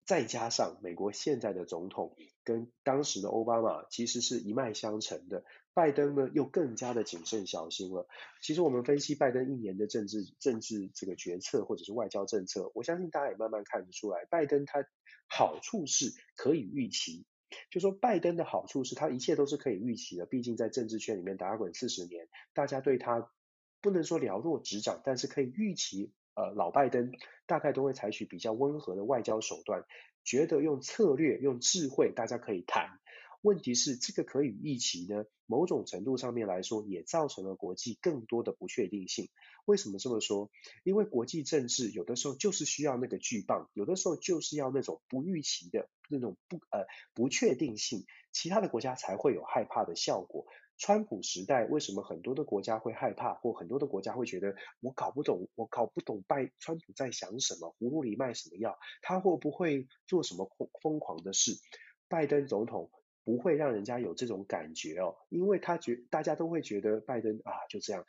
[0.06, 5.43] 再加上美国现在的总统跟当时的奥巴马其实是一脉相承的，
[5.74, 8.08] 拜登呢又更加的谨慎小心了。
[8.41, 14.86] 其实我们分析拜登一年的政治政治这个决策或者是外交政策，我相信大家也慢慢看得出来，拜登他
[15.28, 17.26] 好处是可以预期。
[17.72, 23.32] 就说拜登的好处是他一切都是可以预期的，毕竟在政治圈里面打滚四十年，大家对他
[23.82, 27.12] 不能说了若指掌，但是可以预期，呃，老拜登
[27.48, 29.86] 大概都会采取比较温和的外交手段，
[30.24, 33.00] 觉得用策略、用智慧，大家可以谈。
[33.42, 39.30] 问题是这个可以预期呢，某种程度上面来说，也造成了国际更多的不确定性。
[39.66, 40.50] 为什么这么说？
[40.84, 50.48] 因为国际政治有的时候就是需要那个巨棒，有的时候就是要那种不预期的那种不呃不确定性，其他的国家才会有害怕的效果。
[50.78, 61.51] 川普时代为什么很多的国家会害怕，或很多的国家会觉得我搞不懂，我搞不懂拜川普在想什么，葫芦里卖什么药，他会不会做什么疯疯狂的事？
[62.07, 62.91] 拜登总统。
[63.28, 68.05] 不会让人家有这种感觉哦，因为他觉大家都会觉得拜登啊就这样，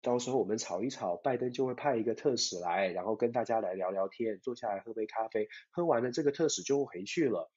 [0.00, 7.50] 到时候我们吵一吵，拜登就会派一个特使来，然后跟大家来聊聊天，坐下来喝杯咖啡，喝完了这个特使就回去了。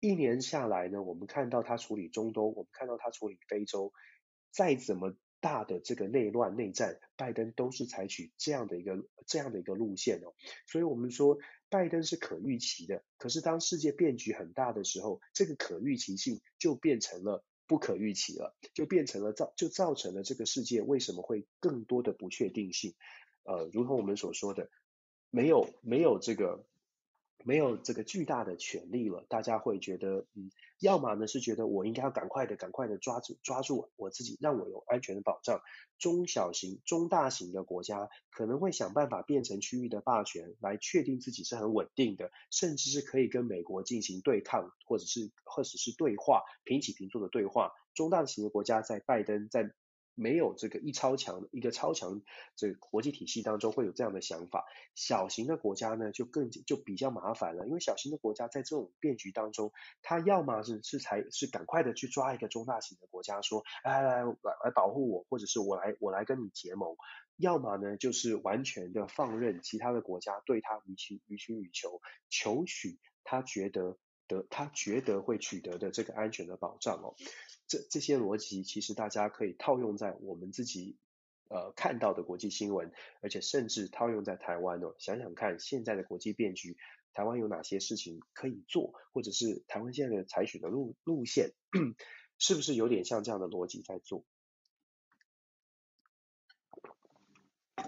[0.00, 3.92] 一年下来呢，我们看到他处理中东，我们看到他处理非洲，
[4.50, 8.96] 再怎么大的这个内乱内战，拜登都是采取这样的一个
[9.26, 10.34] 这样的一个路线哦，
[10.66, 11.38] 所以我们说。
[11.72, 22.96] 拜登是可预期的，可是当世界变局很大的时候，这个可预期性就变成了不可预期了，就变成了造就造成了这个世界为什么会更多的不确定性？
[23.44, 24.68] 呃，如同我们所说的，
[25.30, 26.66] 没有没有这个。
[27.44, 35.60] 没有这个巨大的权力了，大家会觉得，嗯，要么呢是觉得我应该要赶快的、赶快的抓住抓住我自己，让我有安全的保障。
[35.98, 47.72] 中小型、中大型的国家可能会想办法变成区域的霸权，来确定自己是很稳定的，甚至是可以跟美国进行对抗，或者是或者是对话，平起平坐的对话。
[47.94, 49.70] 中大型的国家在拜登在。
[50.20, 52.20] 没有这个一超强一个超强
[52.54, 64.32] 这个国际体系当中会有这样的想法，小型的国家呢就更就比较麻烦了，因为小型的国家在这种变局当中，他要么是是才是赶快的去抓一个中大型的国家说，来来来
[64.64, 66.96] 来保护我，或者是我来我来跟你结盟，
[67.36, 73.96] 要么呢就是完全的放任其他的国家对他予取予取予求，求取他觉得
[74.28, 77.14] 得他觉得会取得的这个安全的保障哦。
[77.70, 80.98] 这这些逻辑其实大家可以套用在我们自己
[81.46, 82.90] 呃看到的国际新闻，
[83.22, 84.96] 而且甚至套用在台湾哦。
[84.98, 86.76] 想想看，现在的国际变局，
[87.12, 91.52] 台湾有哪些事情可以做，或者是台湾现在的采取的路路线，
[92.38, 94.24] 是不是有点像这样的逻辑在做？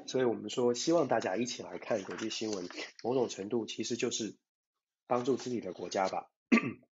[0.07, 2.68] 所以我们说，希望大家一起来看国际新闻，
[3.03, 4.37] 某种程度其实就是
[5.09, 6.30] 帮助自己的国家吧。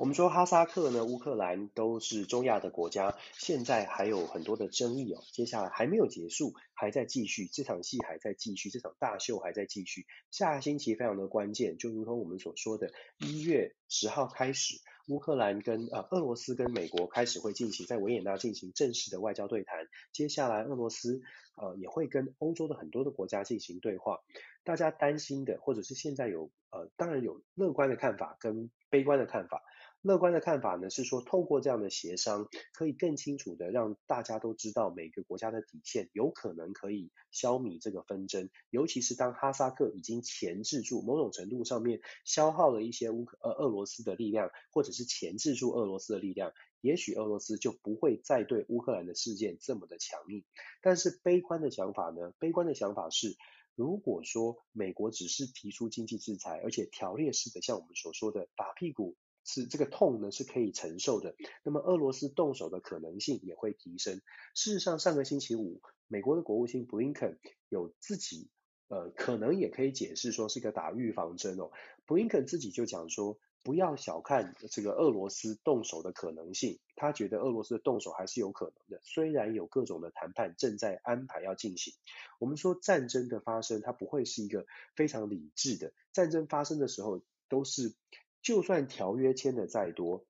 [0.00, 10.06] 我们说哈萨克呢，乌克兰都是中亚的国家，现在还有很多的争议哦，接下来还没有结束，还在继续，这场戏还在继续，这场大秀还在继续。
[10.30, 21.20] 下个星期非常的关键，就如同我们所说的，一月十号开始，乌克兰跟呃俄罗斯跟美国开始会进行在维也纳进行正式的外交对谈，接下来俄罗斯
[21.56, 24.20] 呃也会跟欧洲的很多的国家进行对话。
[24.64, 29.62] 大家担心的，或者是现在有呃当然有乐观的看法跟悲观的看法。
[30.02, 38.48] 乐观的看法呢，是说透过这样的协商，可以更清楚的让大家都知道每个国家的底线，有可能可以消弭这个纷争。
[38.70, 50.44] 尤其是当哈萨克已经钳制住，某种程度上面消耗了一些乌克呃俄罗斯的力量，或者是钳制住俄罗斯的力量，也许俄罗斯就不会再对乌克兰的事件这么的强硬。
[50.80, 53.36] 但是悲观的想法呢，悲观的想法是，
[53.74, 64.20] 如果说美国只是提出经济制裁，而且条列式的，像我们所说的打屁股是这个痛呢是可以承受的，那么俄罗斯动手的可能性也会提升。
[64.54, 67.38] 事实上，上个星期五，美国的国务卿布林肯
[67.68, 68.48] 有自己
[68.88, 71.70] 呃，可能也可以解释说是个打预防针哦。
[72.06, 73.38] 布林肯自己就讲说。
[73.62, 79.02] 不要小看这个俄罗斯动手的可能性，他觉得俄罗斯的动手还是有可能的。
[79.04, 81.92] 虽然有各种的谈判正在安排要进行，
[82.38, 84.64] 我们说战争的发生，它不会是一个
[84.96, 85.92] 非常理智的。
[86.10, 87.20] 战争发生的时候，
[87.50, 87.94] 都是
[88.42, 90.24] 就算条约签的再多，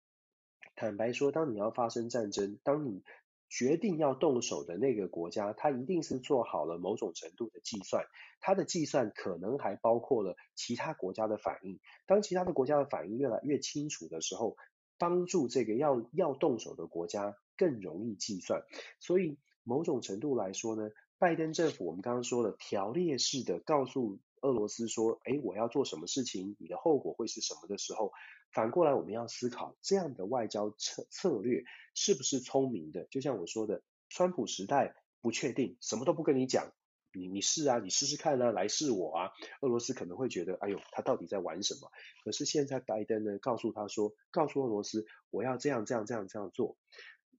[0.74, 3.04] 坦白说，当你要发生战争，当你
[3.48, 8.04] 决定要动手的那个国家，他一定是做好了某种程度的计算。
[8.40, 11.80] 他的计算可能还包括了其他国家的反应。
[12.06, 14.56] 当其他的国家的反应越来越清楚的时候，
[14.98, 18.62] 帮助这个要要动手的国家更容易计算。
[19.00, 28.12] 所以某种程度来说呢，拜登政府我们刚刚说了条列式的告诉俄罗斯说，诶，我要做什么事情，你的后果会是什么的时候，
[28.52, 31.64] 反过来我们要思考这样的外交策策略
[31.94, 33.06] 是不是聪明的？
[33.10, 36.72] 就像我说的，川普时代不确定，什么都不跟你讲，
[37.12, 39.30] 你你试啊，你试试看啊，来试我啊。
[39.60, 41.90] 俄罗斯可能会觉得，哎呦，他到底在玩什么？
[42.24, 46.76] 可是现在拜登呢，告诉他说，告诉俄罗斯，我要这样这样这样这样做。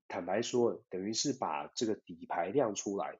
[0.08, 3.20] 坦白说，等于是把这个底牌亮出来。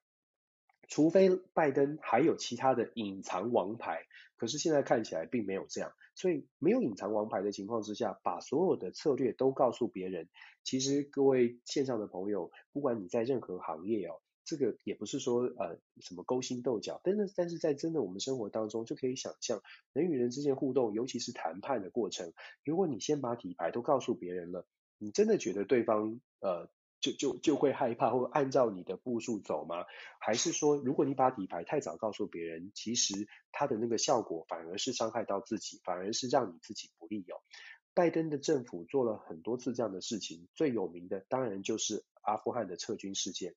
[0.92, 4.04] 除非拜登还有其他的隐藏王牌，
[4.36, 10.28] 可是现在看起来并没有这样，所以没有隐藏王牌的情况之下，把所有的策略都告诉别人，
[10.66, 19.62] 其实各位线上的朋友，不管你在任何行业哦，这个也不是说呃什么勾心斗角，但是但是在真的我们生活当中就可以想象，
[19.94, 22.34] 人与人之间互动，尤其是谈判的过程，
[22.66, 24.68] 如果你先把底牌都告诉别人了，
[24.98, 26.70] 你真的觉得对方呃。
[27.02, 29.86] 就就就会害怕，或按照你的步数走吗？
[30.20, 37.42] 还是说，如果你把底牌太早告诉别人，其实他的那个效果反而是伤害到自己，反而是让你自己不利哦。
[37.94, 43.56] 拜登的政府做了很多次这样的事情，最有名的当然就是阿富汗的撤军事件。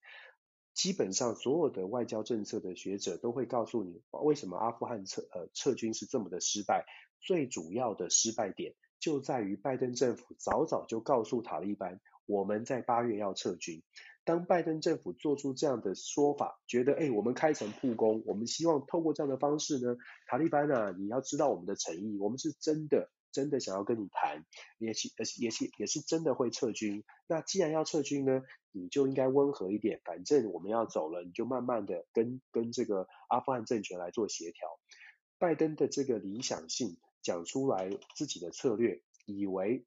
[0.72, 6.84] 基本上所有的外交政策的学者都会告诉你，为什么阿富汗撤呃撤军是这么的失败，
[7.20, 12.00] 最主要的失败点就在于拜登政府早早就告诉塔利班。
[12.26, 13.82] 我们在八月要撤军。
[14.26, 24.46] 当拜登政府做出这样的说法，觉得诶，我们开诚布公，我们希望透过这样的方式呢，塔利班啊，你要知道我们的诚意，我们是真的真的想要跟你谈，
[24.78, 25.10] 也是
[25.42, 27.04] 也是也是真的会撤军。
[27.26, 28.40] 那既然要撤军呢，
[28.72, 34.68] 你就应该温和一点，反正我们要走了，你就慢慢的跟跟这个阿富汗政权来做协调。
[35.38, 39.84] 拜登的这个理想性讲出来自己的策略，以为。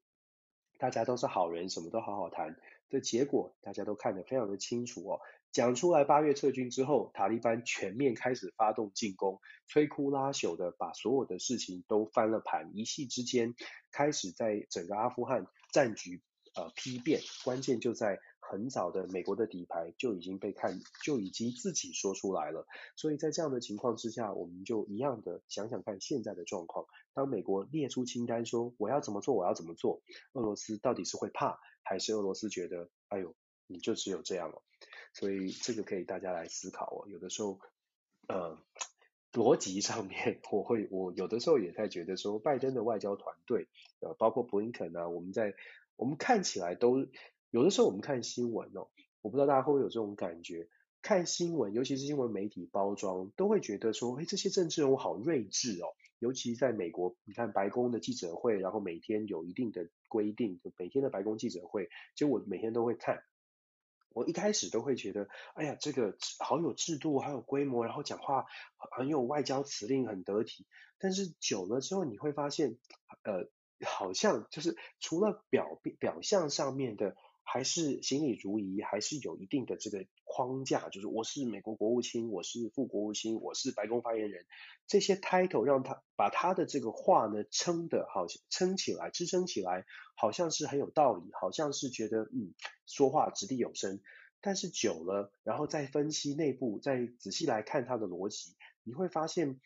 [0.78, 2.56] 大家都是好人，什么都好好谈。
[2.88, 5.20] 这结果大家都看得非常的清楚哦。
[5.50, 13.54] 讲出来，八月撤军之后，塔利班全面开始发动进攻，摧枯拉朽的把所有的事情都翻了盘，一夕之间
[13.90, 16.22] 开始在整个阿富汗战局
[16.54, 17.20] 呃批变。
[17.44, 18.20] 关键就在。
[18.50, 22.66] 很早的美国的底牌就已经被看，就已经自己说出来了。
[22.96, 26.86] 所以在这样的情况之下，我们就一样的想想看现在的状况。
[27.12, 30.00] 当美国列出清单说我要怎么做，我要怎么做，
[30.32, 33.34] 俄罗斯到底是会怕，还是俄罗斯觉得，哎呦，
[33.66, 34.62] 你就只有这样了？
[35.12, 37.04] 所以这个可以大家来思考哦。
[37.06, 37.60] 有的时候，
[38.28, 38.56] 呃，
[39.34, 43.68] 逻辑上面 我会，我有的时候也在觉得说，拜登的外交团队，
[44.00, 45.54] 呃，包括布林肯啊，我们在
[45.98, 47.06] 我们看起来都。
[47.50, 48.88] 有的时候我们看新闻哦，
[49.22, 50.68] 我不知道大家会不会有这种感觉，
[51.00, 55.88] 看新闻，尤其是新闻媒体包装，都会觉得说，哎，这些政治人物好睿智哦。
[56.18, 63.22] 尤其在美国，你看白宫的记者会，然后每天有一定的规定，就每天的白宫记者会，就我每天都会看。
[64.10, 68.44] 我一开始都会觉得，哎呀，这个好有制度，好有规模，然后讲话
[68.96, 70.66] 很有外交辞令，很得体。
[70.98, 72.76] 但是久了之后，你会发现，
[73.22, 73.48] 呃，
[73.84, 77.16] 好像就是除了表表象上面的。
[77.50, 84.44] 还是行礼如仪，还是有一定的这个框架，就是我是美国国务卿，我是副国务卿，我是白宫发言人，
[84.86, 92.52] 这些 title 让他把他的这个话呢撑得好撑起来，支撑起来，好像是很有道理，好像是觉得嗯
[92.84, 93.98] 说话掷地有声。
[94.42, 99.58] 但是久了，然后再分析内部，再仔细来看他的逻辑，你会发现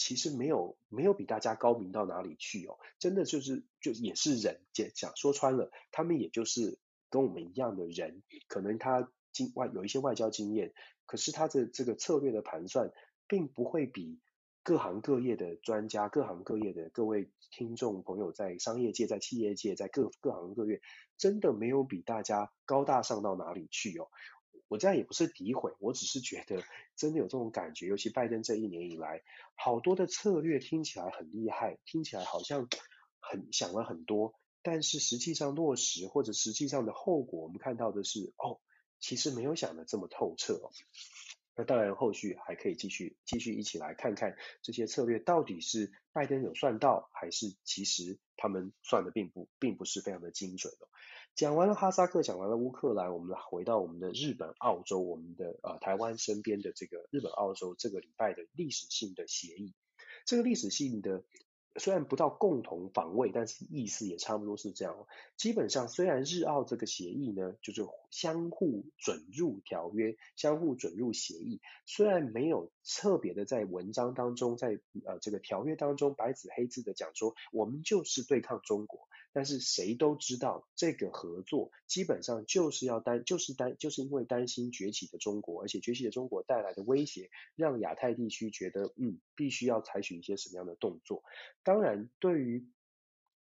[0.00, 6.78] 其实没有没有比大家高明到哪里去哦，真的就是就也是人，讲讲说穿了，他们也就是。
[7.12, 10.72] 跟我们一样的人，可能他经外有一些外交经验，
[11.06, 12.92] 可是他的这个策略的盘算，
[13.26, 14.20] 并不会比
[14.62, 20.80] 各行各业的专家、各行各业的各位听众朋友，在商业界、在企业界、在各各行各业，
[21.18, 24.06] 真的没有比大家高大上到哪里去哦。
[24.70, 26.62] 我这样也不是诋毁，我只是觉得
[26.94, 29.20] 真的有这种感觉，尤其拜登这一年以来，
[29.56, 32.68] 好多的策略听起来很厉害，听起来好像
[33.18, 38.60] 很想了很多，但是实际上落实或者实际上的后果，我们看到的是，哦，
[39.00, 40.70] 其实没有想的这么透彻哦。
[41.56, 50.88] 那当然，后续还可以继续继续一起来看看这些策略到底是拜登有算到，还是其实他们算的并不并不是非常的精准哦。
[51.40, 59.72] 讲完了哈萨克，讲完了乌克兰，我们回到我们的日本、澳洲，我们的呃台湾身边的这个日本、澳洲这个礼拜的历史性的协议，
[60.26, 61.24] 这个历史性的。
[61.76, 65.06] 虽然不到共同防卫，但是意思也差不多是这样。
[65.36, 79.08] 基本上，虽然日澳这个协议呢，就是相互准入条约、相互准入协议，虽然没有特别的在文章当中，在呃这个条约当中白纸黑字的讲说，我们就是对抗中国。
[79.32, 91.24] 但是谁都知道，这个合作基本上就是要担，就是担，就是因为担心崛起的中国，而且崛起的中国带来的威胁，让亚太地区觉得，嗯，必须要采取一些什么样的动作。
[91.62, 92.68] 当然，对于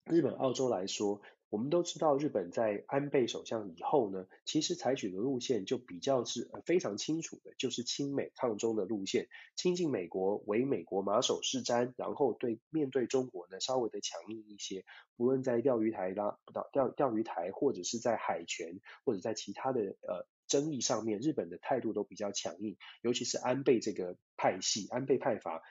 [0.04, 14.84] 日本、澳洲来说，我们都知道，日本在安倍首相以后呢，其实采取的路线就比较是非常清楚的，就是亲美抗中的路线，亲近美国，为美国马首是瞻，然后对面对中国呢稍微的强硬一些，
[15.16, 25.62] 不论在钓鱼台啦，钓钓钓鱼台，或者是在海权，或者在其他的呃争议上面，日本的态度都比较强硬，尤其是安倍这个派系，安倍派阀。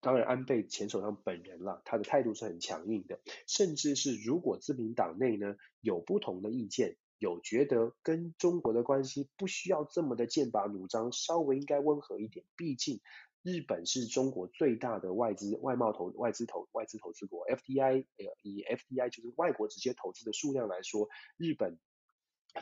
[0.00, 13.00] 当然，安倍前首相本人了，他的态度是很强硬的，甚至是如果自民党内呢有不同的意见，有觉得跟中国的关系不需要这么的剑拔弩张，稍微应该温和一点，毕竟
[13.42, 21.78] 日本是中国最大的外资外贸投外资投外资投资国，FDI 呃以 FDI 就是外国直接投资的数量来说，日本。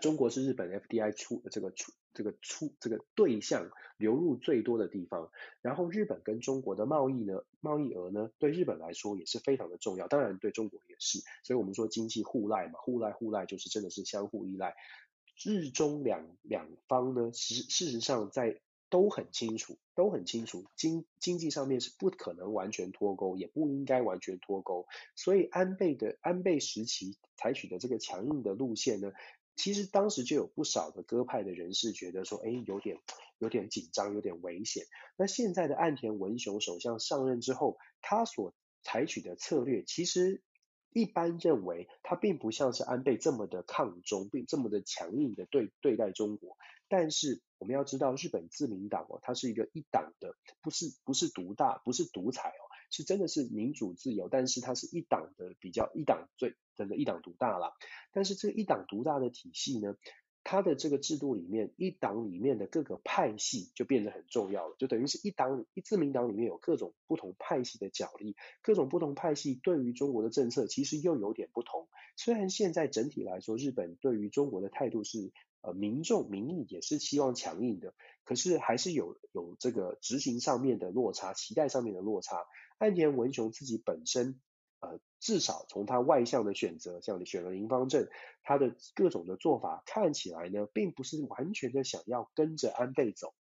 [0.00, 5.30] 中国是日本 FDI 出这个出这个出这个对象流入最多的地方，
[5.62, 14.76] 然后日本跟中国的贸易呢，贸易额呢，对日本来说也是非常的重要，当然对中国也是，所以我们说经济互赖嘛，互赖互赖就是真的是相互依赖，
[15.42, 24.86] 日中两两方呢，实事实上在都很清楚，都很清楚，经经济上面是不可能完全脱钩，也不应该完全脱钩，
[25.16, 29.12] 所以安倍的安倍时期采取的这个强硬的路线呢。
[29.56, 32.98] 其实当时就有不少的鸽派的人士觉得说，哎，有点
[33.38, 34.84] 有点紧张，有点危险。
[35.16, 40.42] 那现在的岸田文雄首相上任之后，他所采取的策略，其实
[40.92, 46.56] 一般认为他并不像是安倍这么的抗中，并这么的强硬的对对待中国。
[46.88, 52.62] 但是我们要知道，日本自民党哦，它是一个一党的，不是不是独大，不是独裁哦。
[52.94, 57.74] 是真的是民主自由，但是它是一党的比较一党最真的一党独大了。
[58.12, 59.96] 但是这个一党独大的体系呢，
[60.44, 71.88] 它的这个制度里面，一党里面的各个派系就变得很重要了，就等于是一党一自民党里面有各种不同派系的角力，各种不同派系对于中国的政策其实又有点不同。
[72.16, 75.32] 虽然现在整体来说，日本对于中国的态度是
[75.62, 77.92] 呃民众民意也是希望强硬的，
[78.22, 82.44] 可是还是有有这个执行上面的落差，期待上面的落差。
[82.78, 84.40] 岸田文雄自己本身，
[84.80, 88.08] 呃，至少从他外向的选择，像你选了林芳正，
[88.42, 93.32] 他的各种的做法看起来呢，并不是完全的想要跟着安倍走。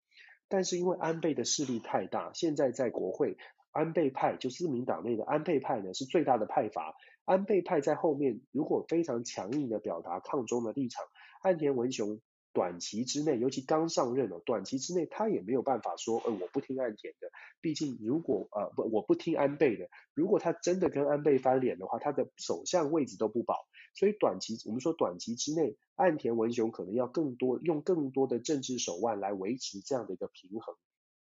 [0.49, 3.39] 但是因为安倍的势力太大，现在在国会，
[3.70, 6.95] 安倍派就自民党内的安倍派呢是最大的派阀。
[7.24, 11.05] 安倍派在后面如果非常强硬的表达抗中的立场，
[11.43, 12.20] 岸田文雄。
[12.53, 17.30] 短期之内，尤其刚上任哦，短期之内他也没有办法说，呃，我不听岸田的。
[17.61, 23.66] 毕竟，如果呃不，我不听安倍的，如果他真的跟安倍翻脸的话，他的首相位置都不保。
[23.94, 30.74] 所以，短期我们说短期之内，岸田文雄可能要更多用更多的政治手腕来维持这样的一个平衡，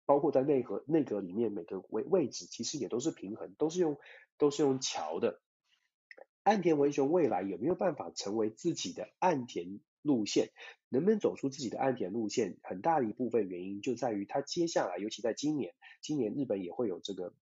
[0.04, 3.96] 包括在内阁内阁里面每个位位置其实也都是平衡，都是用
[4.38, 5.40] 都是用桥的。
[6.42, 10.50] 岸田文雄未来有没有办法成为自己的岸田路线？
[10.88, 12.58] 能不能走出自己的暗点路线？
[12.62, 17.32] 很大的一部分原因就在于他接下来，尤其在今年，今年日本也会有这个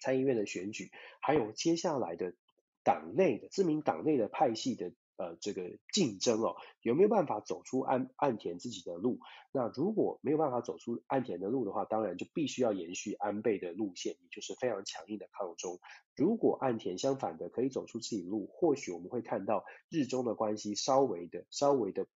[0.00, 2.34] 参议院的选举，还有接下来的
[2.82, 4.92] 党内的自民党内的派系的。
[5.22, 9.20] 呃，这个竞争哦，有没有办法走出岸岸田自己的路？
[9.52, 15.78] 那如果没有办法走出岸田的路的话，当然就必须要延续安倍的路线，也就是非常强硬的抗中。
[16.16, 22.08] 如果岸田相反的可以走出自己路，或许我们会看到日中的关系稍微的、稍微的。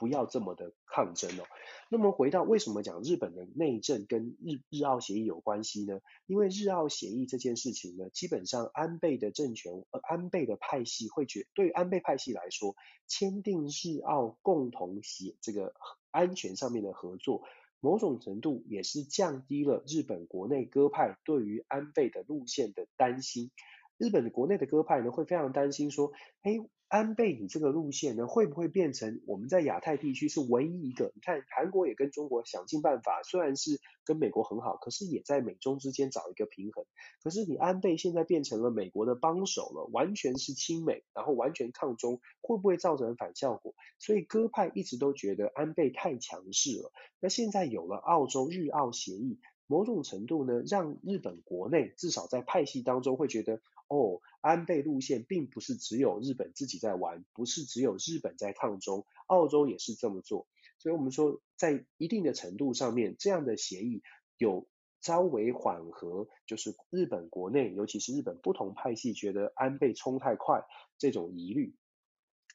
[0.00, 1.44] 不要这么的抗争哦。
[1.90, 6.00] 那么回到为什么讲日本的内政跟日日澳协议有关系呢？
[6.26, 12.74] 因为日澳协议这件事情呢，基本上安倍的政权，呃，安倍的派系会觉，对安倍派系来说，
[13.06, 15.74] 签订日澳共同协这个
[16.10, 17.42] 安全上面的合作，
[17.80, 23.50] 某种程度也是降低了日本国内鸽派对于安倍的路线的担心。
[23.98, 26.52] 日本的国内的鸽派呢，会非常担心说，哎，
[26.90, 31.12] 安倍你这个路线呢，会不会变成我们在亚太地区是唯一一个？
[31.14, 36.84] 你看韩国也跟中国想尽办法，虽然是跟美国很好，可是也在美中之间找一个平衡。
[37.22, 43.72] 可是你安倍现在变成了美国的帮手了，完全是亲美，然后完全抗中，会不会造成反效果？
[44.00, 46.90] 所以鸽派一直都觉得安倍太强势了。
[47.20, 49.38] 那现在有了澳洲日澳协议，
[49.68, 53.60] 某种程度呢，让日本国内至少在派系当中会觉得。
[53.90, 60.46] 哦，安倍路线并不是只有日本自己在玩，不是只有日本在抗中，澳洲也是这么做。
[60.78, 64.04] 所以，我们说，在一定的程度上面，这样的协议
[64.38, 64.68] 有
[65.02, 70.62] 稍微缓和，就是日本国内，尤其是日本不同派系觉得安倍冲太快
[70.96, 71.74] 这种疑虑。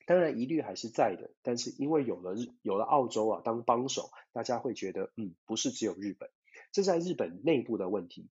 [0.07, 6.29] 当然，疑虑还是在的，但是因为有了日有了澳洲啊当帮手，大家会觉得，嗯，不是只有日本，
[6.71, 8.29] 这在日本内部的问题。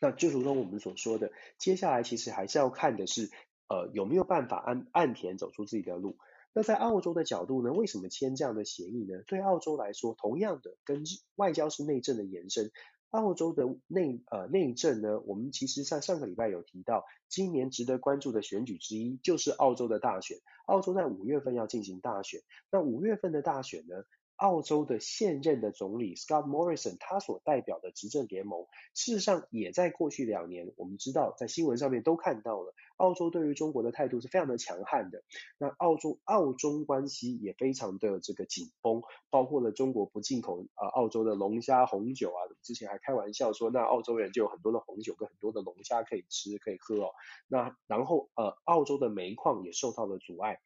[0.00, 3.30] 那就如同我们所说的，接下来其实还是要看的是，
[3.68, 6.16] 呃，有没有办法按岸田走出自己的路。
[6.52, 9.22] 那在澳洲的角度呢，为什么签这样的协议呢？
[9.26, 12.70] 对澳洲来说，同样的跟外交是内政的延伸。
[13.10, 20.38] 澳洲的内呃内政呢，我们其实上上个礼拜有提到，今年值得关注的选举之一就是澳洲的大选。
[20.66, 22.40] 澳洲在五月份要进行大选，
[22.70, 24.04] 那五月份的大选呢，
[24.36, 35.22] 澳洲的现任的总理 Scott Morrison，他所代表的执政联盟，事实上也在过去两年，我们知道在新闻上面都看到了，澳洲对于中国的态度是非常的强悍的。
[35.58, 47.10] 那澳洲澳中关系也非常的这个紧绷，包括了中国不进口啊、澳洲的龙虾、红酒啊，之前还开玩笑说，那澳洲人就有很多的红酒跟很多的龙虾可以吃可以喝哦。
[47.48, 50.60] 那然后呃，澳洲的煤矿也受到了阻碍。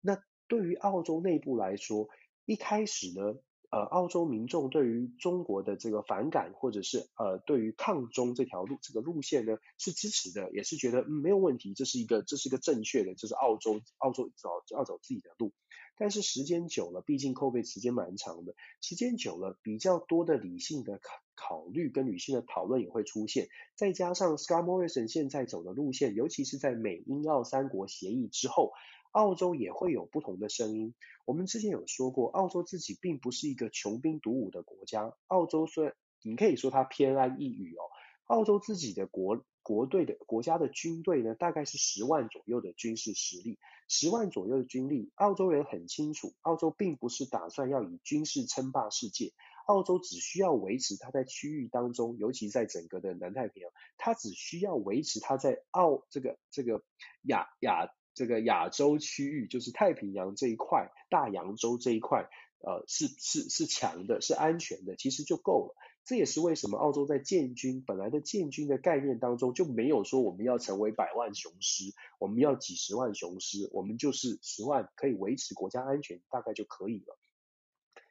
[0.00, 2.08] 那对于澳洲内部来说，
[2.46, 3.36] 一开始呢，
[3.70, 15.52] 呃，澳洲民众对于中国的这个反感，或者是呃，对于抗中这条路这个路线呢，是支持的，也是觉得没有问题，这是一个这是一个正确的，就是澳洲澳洲走要走自己的路。
[15.96, 28.72] 但是时间久了，毕竟 COVID 时间蛮长的，时间久了，比较多的理性的考考虑跟理性的讨论也会出现，再加上 Scott Morrison 现在走的路线，尤其是在美英澳三国协议之后。
[29.14, 30.92] 澳洲也会有不同的声音。
[31.24, 35.14] 我们之前有说过，澳洲自己并不是一个穷兵黩武的国家。
[35.28, 37.86] 澳洲虽然你可以说它偏安一隅哦，
[38.26, 43.58] 澳洲自己的国国队的国家的军队呢，大概是十万左右的军事实力，
[43.88, 45.12] 十万左右的军力。
[45.14, 49.32] 澳洲人很清楚，澳洲并不是打算要以军事称霸世界，
[49.66, 56.82] 澳洲只需要维持它在区域当中，尤其在整个的南太平洋，它只需要维持它在澳这个这个
[57.22, 57.88] 亚亚。
[58.14, 62.28] 这个亚洲区域就是太平洋这一块，大洋洲这一块，
[62.60, 65.74] 呃，是是是强的，是安全的，其实就够了。
[66.04, 77.18] 这也是为什么澳洲在建军本来的建军的概念当中就没有说我们要成为百万雄师，我们要几十万雄师，我们就是十万可以维持国家安全大概就可以了。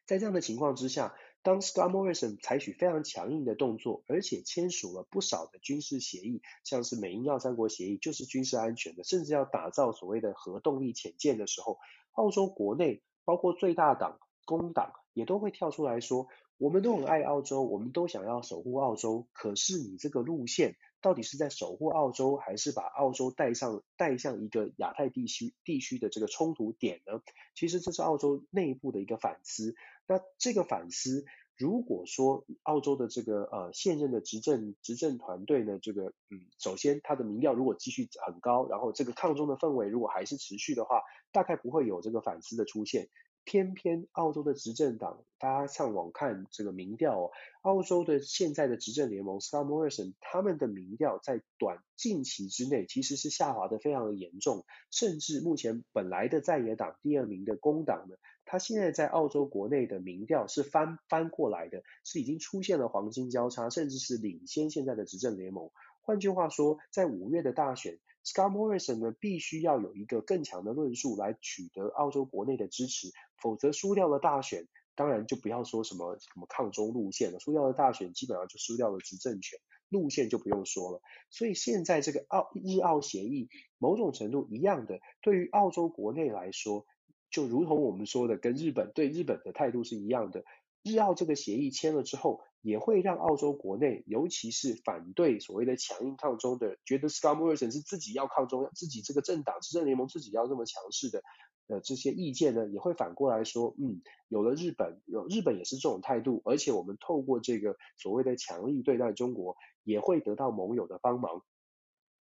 [0.05, 1.15] 在这样的情况之下。
[1.43, 11.79] 当 scum 采取非常强硬的动作，而且签署了不少的军事协议，像是美英澳三国协议，就是军事安全的，甚至要打造所谓的核动力潜舰的时候，
[12.13, 16.27] 澳洲国内包括最大党工党也都会跳出来说，
[16.57, 27.21] 我们都很爱澳洲，我们都想要守护澳洲，可是你这个路线到底是在守护澳洲，还是把澳洲带上带向一个亚太地区地区的这个冲突点呢？
[27.53, 29.75] 其实这是澳洲内部的一个反思。
[30.07, 31.25] 那这个反思，
[31.57, 41.01] 如果说澳洲的这个呃现任的执政执政团队呢，这个嗯，首先他的民调如果继续很高，然后这个抗中的氛围如果还是持续的话，
[41.31, 43.09] 大概不会有这个反思的出现。
[43.45, 47.31] 偏偏澳洲的执政党，大家上网看这个民调哦，
[47.63, 58.15] 澳洲的现在的执政联盟 Scott Morrison 他们的民调在短近期之内其实是下滑的非常的严重，甚至目前本来的在野党第二名的工党呢，
[58.45, 65.69] 他现在在澳洲国内的民调是翻翻过来的，是已经出现了黄金交叉，甚至是领先现在的执政联盟。
[66.01, 67.99] 换句话说，在五月的大选。
[68.25, 74.65] Scott Morrison 呢，必须要有一个更强的论述来取得澳洲国内的支持，否则输掉了大选，
[74.95, 81.01] 当然就不要说什么什么抗中路线了，输掉了大选，基本上就输掉了执政权，路线就不用说了。
[81.31, 86.85] 所以现在这个澳日澳协议，某种程度一样的，对于澳洲国内来说，
[87.33, 90.45] 就如同我们说的，跟日本对日本的态度是一样的。
[90.83, 101.23] 日澳这个协议签了之后，也会让澳洲国内，尤其是反对所谓的强硬抗中的，觉得 Scott Morrison 是自己要抗中，自己这个政党执政联盟自己要这么强势的，
[101.67, 111.41] 呃这些意见呢，也会反过来说，嗯，有了日本，有日本也是这种态度，而且我们透过这个所谓的强力对待中国，也会得到盟友的帮忙。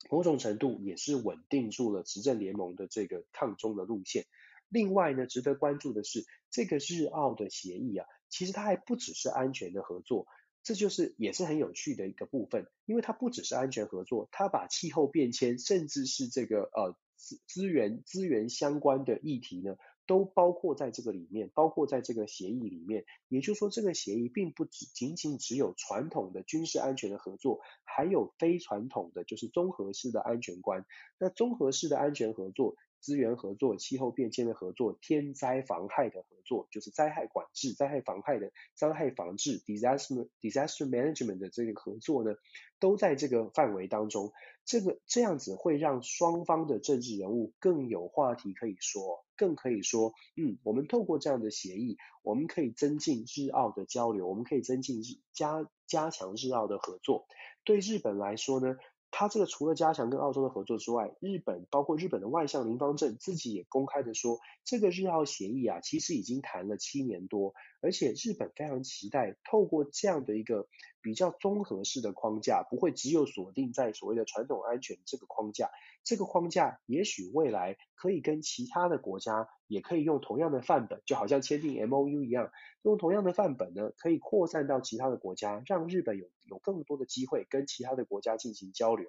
[0.09, 4.25] 某种程度也是稳定住了执政联盟的这个抗中的路线。
[4.71, 10.25] 另外呢，值得关注的是，这个日澳的协议啊，其实它还不只是安全的合作，
[10.63, 19.75] 这就是也是很有趣的一个部分，因为它不只是安全合作，它把气候变迁，甚至是这个呃资资源资源相关的议题呢。
[20.07, 23.05] 都包括在这个里面，包括在这个协议里面。
[23.29, 30.85] 也就是说，这个协议并不只仅仅只有传统的军事安全的合作，还有非传统的，就是综合式的安全观。
[31.17, 32.75] 那综合式的安全合作。
[33.01, 42.35] 资源合作、气候变迁的合作、天灾防害的合作，就是灾害管制、灾害防害的灾害防治 （disaster disaster management） 的这个合作呢，
[42.79, 44.31] 都在这个范围当中。
[44.63, 57.25] 这个这样子会让双方的政治人物更有话题可以说，更可以说，嗯，我们透过这样的协议，我们可以增进日澳的交流，我们可以增进日加加强日澳的合作。
[57.63, 58.75] 对日本来说呢，
[59.11, 70.67] 他这个除了加强跟澳洲的合作之外，日本包括日本的外相林芳正自己也公开的说，这个日澳协议啊，其实已经谈了七年多，而且日本非常期待透过这样的一个
[71.01, 75.69] 比较综合式的框架，不会只有锁定在所谓的传统安全这个框架，
[76.03, 82.51] 这个框架也许未来可以跟其他的国家也可以用同样的范本，就好像签订 MOU 一样，
[82.83, 89.07] 用同样的范本呢，可以扩散到其他的国家，让日本有有更多的机会跟其他的国家进行交流。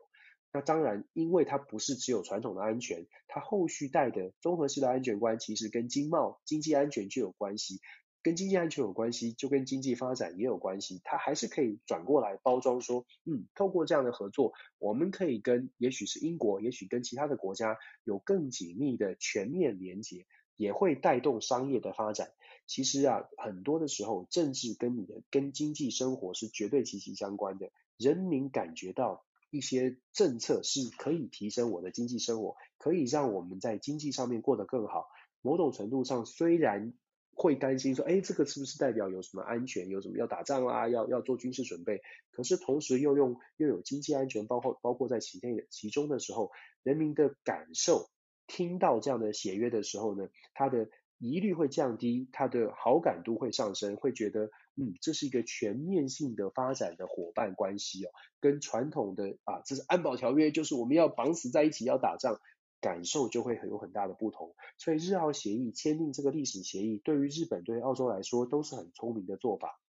[0.54, 7.80] 那当然，因为它不是只有传统的安全，它后续带的综合式的安全观，其实跟经贸、经济安全就有关系，
[8.22, 11.00] 跟经济安全有关系，就跟经济发展也有关系。
[11.04, 22.30] 它还是可以转过来包装说，嗯，透过这样的合作，我们可以跟也许是英国，也许跟其他的国家有更紧密的全面连接，也会带动商业的发展。
[22.66, 29.24] 其实啊，很多的时候，政治跟你的跟经济生活是绝对息息相关的，人民感觉到。
[29.54, 35.08] 一些政策是可以提升我的经济生活，可以让我们在经济上面过得更好。
[35.42, 36.94] 某种程度上，虽然
[37.42, 42.00] 会担心说，哎，这个是不是代表有什么安全，有什么要打仗啊，要要做军事准备？
[42.30, 46.52] 可是同时又用又有经济安全，包括包括在其内其中的时候，
[46.84, 48.08] 人民的感受，
[48.46, 50.88] 听到这样的协约的时候呢，他的
[51.18, 54.50] 疑虑会降低，他的好感度会上升，会觉得。
[54.74, 62.40] 嗯，这是一个全面性的发展的伙伴关系哦，跟传统的啊，这是安保条约，就是我们要绑死在一起要打仗，
[62.82, 64.54] 感受就会很有很大的不同。
[64.76, 69.80] 所以日澳协议签订这个历史协议，对于日本对于澳洲来说都是很聪明的做法。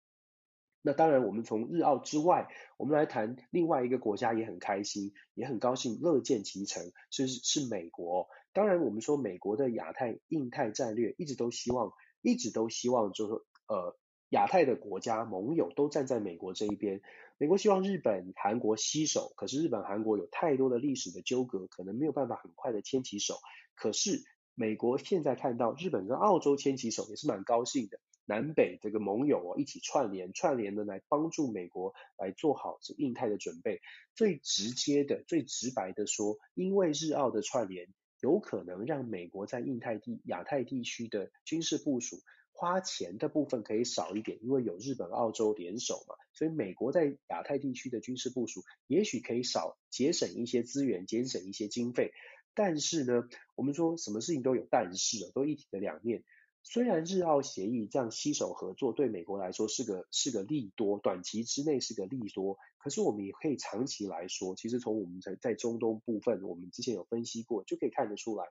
[0.80, 8.28] 那当然，我们从日澳之外，我们来谈另外一个国家也很开心，也很高兴，乐见其成，是是美国。
[8.54, 11.92] 当然，我们说美国的亚太、印太战略一直都希望，
[12.22, 13.34] 一直都希望就是
[13.68, 13.98] 呃。
[14.30, 17.02] 亚太的国家盟友都站在美国这一边，
[17.44, 23.34] 美国希望日本、韩国携手，可是日本、韩国有太多的历史的纠葛，可能没有办法很快的牵起手。
[23.74, 24.22] 可是
[24.54, 28.00] 美国现在看到日本跟澳洲牵起手，也是蛮高兴的。
[28.24, 33.82] 南北这个盟友哦，一起串联，串联的来帮助美国来做好这印太的准备。
[34.14, 37.88] 最直接的、最直白的说，因为日澳的串联，
[38.22, 42.16] 有可能让美国在印太地、亚太地区的军事部署。
[42.56, 52.12] 花钱的部分可以少一点，因为有日本、澳洲联手嘛，所以美国在亚太地区的军事部署也许可以少节省一些资源，节省一些经费。
[52.54, 56.22] 但是呢，我们说什么事情都有但是，都一体的两面。
[56.62, 68.46] 虽然日澳协议这样携手合作对美国来说是个是个利多，短期之内是个利多，可是我们也可以长期来说，其实从我们在在中东部分，我们之前有分析过，就可以看得出来，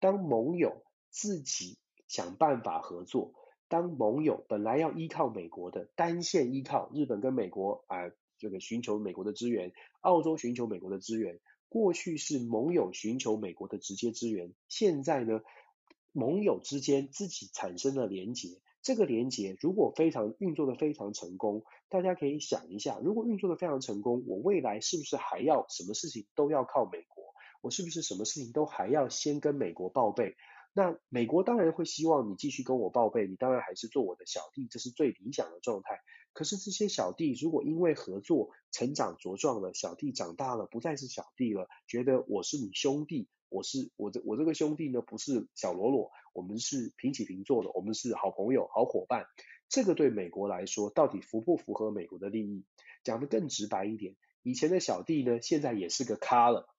[0.00, 1.78] 当盟友自己
[2.08, 3.34] 想办法合作。
[3.72, 15.40] 当盟友本来要依靠美国的，单线依靠日本跟美国啊，这个寻求美国的资源，澳洲寻求美国的资源，过去是盟友寻求美国的直接资源，现在呢，
[16.12, 27.24] 盟友之间自己产生了连结，这个连结如果非常运作的非常成功，大家可以想一下，如果运作的非常成功，我未来是不是还要什么事情都要靠美国？
[27.62, 30.34] 我是不是什么事情都还要先跟美国报备？
[30.74, 36.00] 那美国当然会希望你继续跟我报备，你当然还是做我的小弟，这是最理想的状态。
[36.32, 49.26] 可是这些小弟如果因为合作成长茁壮了，小弟长大了不再是小弟了，觉得我是你兄弟，我是我这我这个兄弟呢不是小喽啰，我们是平起平坐的，我们是好朋友、好伙伴。
[49.68, 52.64] 这个对美国来说到底符不符合美国的利益？
[53.04, 56.71] 讲得更直白一点，以前的小弟呢，现在也是个咖了。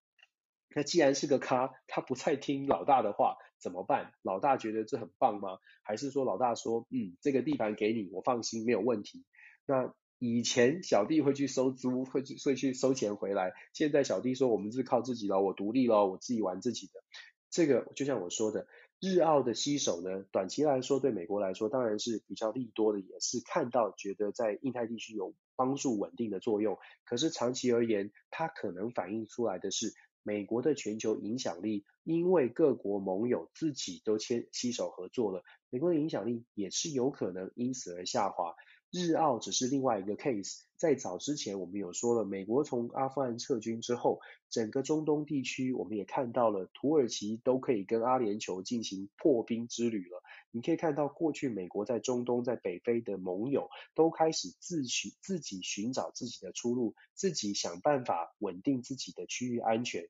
[0.75, 3.37] 那既然是个咖，他不再听老大的话。
[3.63, 4.11] 怎么办？
[4.23, 5.57] 老大觉得这很棒吗？
[5.83, 9.23] 还是说老大说，嗯，这个地盘给你，我放心，没有问题。
[9.65, 17.01] 那以前小弟会去收租，会去会去收钱回来，现在小弟说我们是靠自己了，我独立了，我自己玩自己的。
[17.49, 18.67] 这个就像我说的，
[18.99, 26.77] 日澳的吸手呢，短期来说对美国来说当然是比较利多的，也是看到觉得在印太地区有帮助稳定的作用。
[27.05, 29.93] 可是长期而言，它可能反映出来的是
[30.23, 38.55] 美国的全球影响力，因为各国盟友自己都牵携手合作了，美国的影响力也是有可能因此而下滑。
[38.93, 44.21] 日澳只是另外一个 case，在早之前我们有说了，美国从阿富汗撤军之后，
[44.51, 50.21] 整个中东地区我们也看到了土耳其都可以跟阿联酋进行破冰之旅了。
[50.51, 60.07] 你可以看到过去美国在中东、在北非的盟友都开始自寻自己寻找自己的出路，自己想办法稳定自己的区域安全，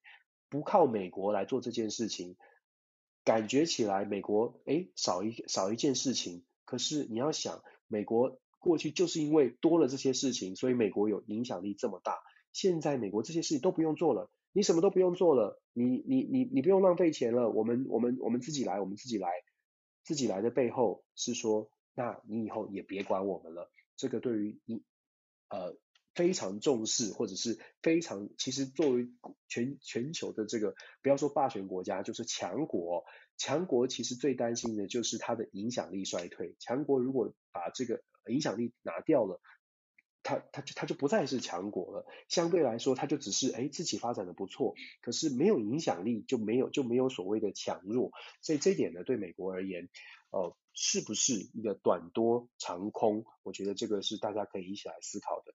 [0.50, 2.36] 不靠美国来做这件事情，
[3.24, 8.42] 感觉起来美国诶少一少一件事情，可是你要想美国。
[8.64, 12.20] 过去就是因为多了这些事情，所以美国有影响力这么大。
[12.54, 19.28] 现在美国这些事情都不用做了，你什么都不用做了，你你你你不用浪费钱了，我们我们我们自己来，我们自己来，
[20.06, 23.70] 自己来的背后是说，那你以后也别管我们了。
[23.98, 24.82] 这个对于你
[25.50, 25.76] 呃
[26.16, 29.10] 非常重视或者是非常其实作为
[29.48, 33.04] 全全球的这个不要说霸权国家，就是强国，
[33.36, 36.56] 强国其实最担心的就是它的影响力衰退。
[36.60, 39.42] 强国如果把这个影响力拿掉了，
[40.24, 42.06] 它它就它就不再是强国了。
[42.28, 48.12] 相对来说，它就只是哎自己发展的不错，可是没有影响力，就没有就没有所谓的强弱。
[48.42, 49.90] 所以这一点呢，对美国而言，
[50.32, 53.26] 呃，是不是一个短多长空？
[53.44, 55.54] 我觉得这个是大家可以一起来思考的。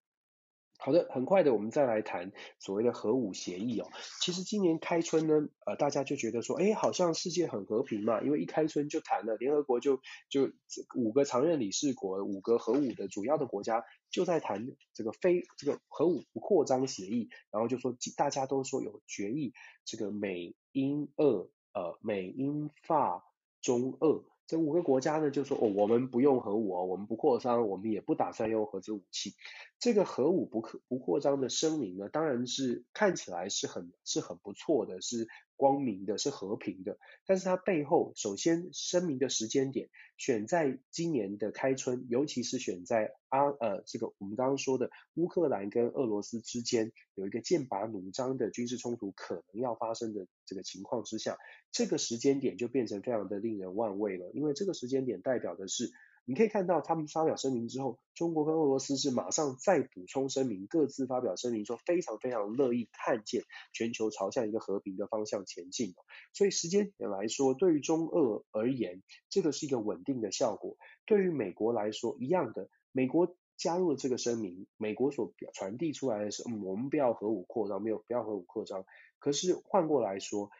[0.81, 3.89] 好的，很快的，我们再来谈所谓的核武协议哦。
[4.21, 10.01] 其实今年开春呢，呃，大家就觉得说，哎，好像世界很和平嘛，因为一开春就谈了，联合国就
[10.31, 10.53] 就
[10.95, 19.53] 五个常任理事国，五个核武的主要的国家就在谈这个非这个核武不扩张协议，然后就说大家都说有决议，
[19.85, 23.25] 这个美英俄呃美英法
[23.61, 24.25] 中俄。
[24.49, 29.35] 这五个国家呢，就说哦，我们不用核武哦，我们不扩张，我们也不打算用核子武器。
[29.79, 35.29] 这个核武不扩不扩张的声明呢，当然是看起来是很是很不错的，是
[35.59, 36.97] 光明的，是和平的。
[37.27, 51.37] 但是它背后，首先声明的时间点选在今年的开春，尤其是选在阿呃这个我们刚刚说的乌克兰跟俄罗斯之间有一个剑拔弩张的军事冲突可能要发生的这个情况之下。
[51.71, 55.91] 这个时间点就变成非常的令人万味了，因为这个时间点代表的是，
[56.29, 65.95] 你可以看到他们发表声明之后，中国跟俄罗斯是马上再补充声明，各自发表声明说非常非常乐意看见全球朝向一个和平的方向前进。
[66.35, 70.77] 所以时间点来说，对于中俄而言，这个是一个稳定的效果；
[71.07, 78.85] 对于美国来说，一样的，美国加入了这个声明，美国所传递出来的是，我们不要核武扩张，没有不要核武扩张。
[79.19, 80.51] 可是换过来说。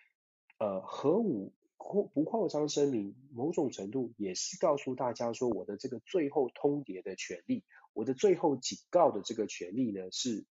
[0.61, 7.65] 呃，核武扩不扩张声明，某种程度也是告诉大家说，我的这个最后通牒的权利，
[7.95, 10.45] 我的最后警告的这个权利呢，是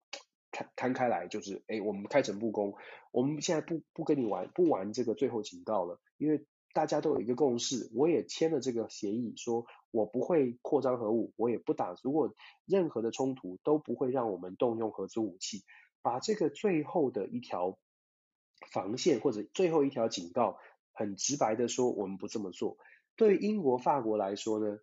[0.51, 2.75] 摊摊开来，就是，哎，我们开诚布公，
[3.11, 12.33] 我们现在不不跟你玩，不玩这个最后警告了，因为大家都有一个共识，我也签了这个协议，说我不会扩张核武，我也不打，如果
[12.65, 15.63] 任何的冲突都不会让我们动用核子武器，
[16.01, 17.77] 把这个最后的一条。
[18.71, 20.57] 防线或者最后一条警告，
[20.95, 22.77] 很直白的说，我们不这么做。
[23.17, 24.79] 对英国、法国来说呢，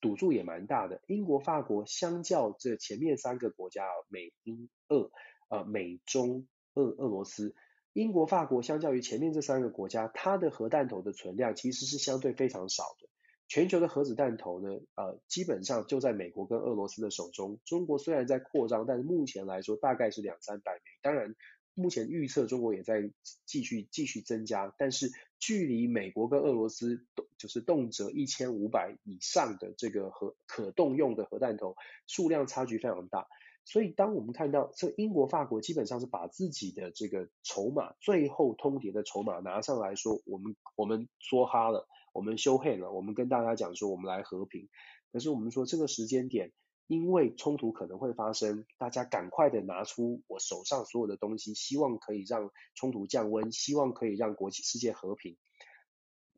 [0.00, 1.02] 赌注也蛮大的。
[1.06, 5.10] 英国、法国相较这前面三个国家啊，美、英、俄，
[5.50, 7.54] 呃，美、中、俄、俄罗斯，
[7.92, 13.08] 英国、法国相较于前面这三个国家，它的核弹头的存量其实是相对非常少的。
[13.48, 17.58] 全球的核子弹头呢，呃，基本上就在美国跟俄罗斯的手中。
[17.64, 20.80] 中国虽然在扩张，但是目前来说大概是两三百枚。
[21.02, 21.34] 当然。
[21.78, 23.08] 目前预测中国也在
[23.46, 27.06] 继续继续增加，但是距离美国跟俄罗斯
[27.38, 31.76] 就是动辄一千五百以上的这个核可动用的核弹头
[32.08, 33.28] 数量差距非常大，
[33.64, 44.68] 所以当我们看到这英国、法国基本上是把自己的这个筹码最后通牒的筹码拿上来说，我们我们说哈了，我们修黑了，我们跟大家讲说我们来和平，
[45.12, 46.52] 可是我们说这个时间点。
[46.88, 55.36] 因为冲突可能会发生，大家赶快的拿出我手上所有的东西，希望可以让冲突降温，希望可以让国际世界和平。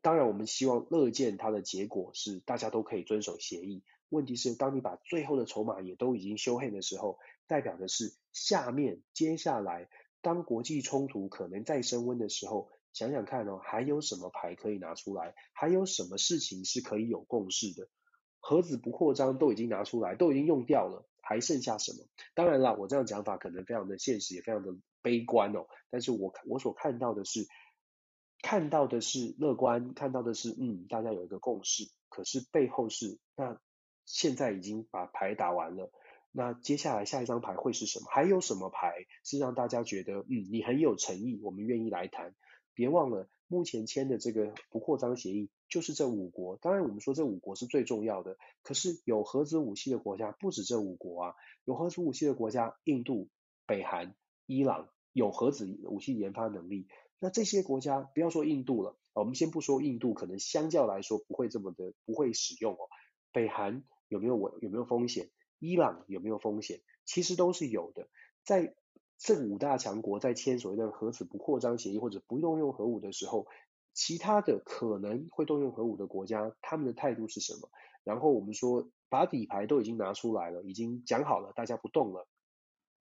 [0.01, 3.83] 当然，我们希望乐见它的结果是大家都可以遵守协议。
[4.09, 9.89] 问题是，当你把最后的筹码也都已经修黑的时候，代表的是下面接下来
[10.19, 15.33] 当国际冲突可能再升温的时候，想想看哦，还有什么牌可以拿出来？
[15.53, 17.87] 还有什么事情是可以有共识的？
[18.41, 22.05] 盒子不扩张都已经拿出来，都已经用掉了，还剩下什么？
[22.33, 25.67] 当然啦，我这样讲法可能非常的现实，也非常的悲观哦。
[25.89, 27.47] 但是我我所看到的是，
[28.41, 31.85] 看到的是乐观，看到的是嗯，大家有一个共识。
[32.09, 33.61] 可是背后是，那
[34.05, 35.91] 现在已经把牌打完了，
[36.31, 38.07] 那接下来下一张牌会是什么？
[38.09, 42.35] 还有什么牌是让大家觉得嗯，你很有诚意，我们愿意来谈？
[42.73, 46.57] 别忘了，目前签的这个不扩张协议就是这五国。
[46.57, 48.37] 当然，我们说这五国是最重要的。
[48.61, 53.29] 可是有核子武器的国家不止这五国啊，有核子武器的国家，印度、
[53.65, 54.13] 北韩、
[54.45, 56.87] 伊朗有核子武器研发能力。
[57.17, 62.89] 那这些国家，不要说印度了，我们先不说印度，可能相较来说不会这么的不会使用哦。
[63.31, 65.31] 北韩有没有我有没有风险？
[65.57, 66.81] 伊朗有没有风险？
[67.05, 68.07] 其实都是有的，
[68.43, 68.75] 在。
[69.23, 73.45] 这五大强国在签所谓的核子不扩张协议或者不动用核武的时候，
[73.93, 77.69] 其他的可能会动用核武的国家，他们的态度是什么？
[78.03, 82.27] 然后我们说把底牌都已经拿出来了，已经讲好了，大家不动了，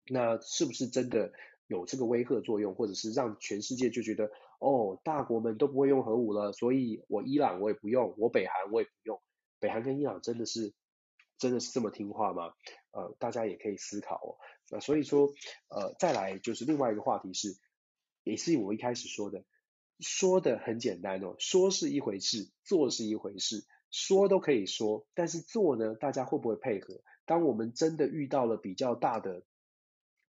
[0.07, 1.31] 那是不是真的
[1.67, 9.21] 有这个威慑作用，或者是让全世界就觉得哦，大国们都不会用核武了，所以我伊朗我也不用，我北韩我也不用，
[9.59, 10.73] 北韩跟伊朗真的是
[11.37, 12.53] 真的是这么听话吗？
[12.91, 14.35] 呃，大家也可以思考哦。
[14.69, 15.33] 那所以说，
[15.69, 17.57] 呃，再来就是另外一个话题是，
[18.23, 19.45] 也是我一开始说的，
[19.99, 27.01] 说的很简单哦，说是一回事，做是一回事，说都可以说，但是做呢，大家会不会配合？
[27.25, 29.43] 当我们真的遇到了比较大的、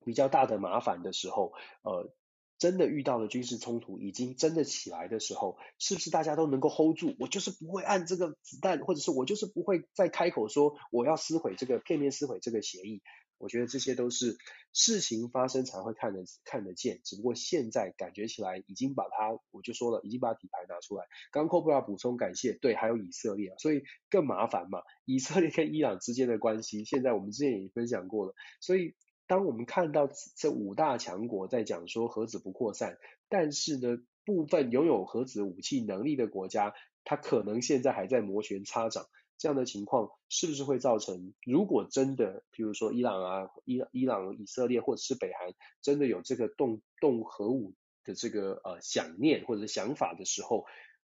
[0.04, 1.52] 比较大的麻烦的时候，
[1.82, 2.12] 呃。
[2.60, 7.16] 真的遇到了军事冲突，已经真的起来的时候，是不是大家都能够 hold 住？
[7.18, 13.00] 我就是不会按这个子弹，或者是我就是不会再开口说我要撕毁这个片面撕毁这个协议。
[13.40, 14.36] 我觉得这些都是
[14.72, 17.00] 事情发生才会看得看得见。
[17.02, 21.06] 只不过现在感觉起来已经把它，我就说了，已经把底牌拿出来。
[21.32, 24.82] 刚刚 Cobra 补充感谢，对，还有以色列，所以更麻烦嘛。
[25.06, 28.94] 以色列跟伊朗之间的关系，现在我们之前也分享过了，所以。
[29.26, 36.74] 当我们看到这五大强国在讲说核子不扩散，但是呢，部分拥有核子武器能力的国家，
[37.04, 39.06] 它可能现在还在摩拳擦掌，
[39.40, 47.74] 这样的情况是不是会造成，如果真的，譬如说伊朗啊、伊伊朗、以色列或者是北韩，真的有这个动动核武
[48.04, 50.66] 的这个呃想念或者是想法的时候，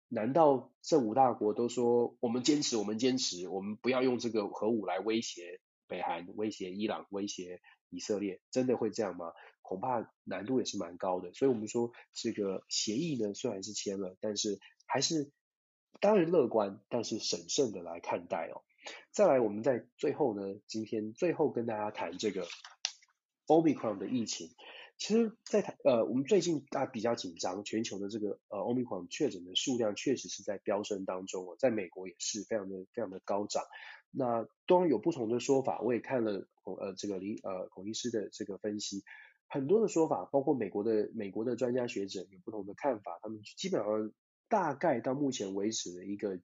[0.09, 7.61] 难道这五大国都说我们坚持，我们坚持，我们不要用这个核武来威胁北韩、威胁伊朗、威胁？
[7.95, 9.33] 以色列真的会这样吗？
[9.61, 11.35] 恐怕难度也是蛮高的。
[11.35, 15.31] 所以，我们说这个协议呢，虽然是签了，但是还是
[16.01, 18.63] 当然乐观，但是审慎的来看待哦。
[19.13, 22.47] 再来，我们在最后呢，今天最后跟大家谈这个
[23.47, 24.49] Omicron 的疫情。
[24.99, 33.65] 其实在，在呃，我们最近大家比较紧张，全球的这个呃 Omicron 确诊的数量确实是在飙升当中哦，在美国也是非常的非常的高涨。
[34.11, 39.03] 那当然有不同的说法，我也看了呃这个李呃孔医师的这个分析，
[39.49, 44.13] 很多的说法，包括美国的美国的专家学者有不同的看法，他们基本上
[44.53, 46.39] 大概到目前为止的一个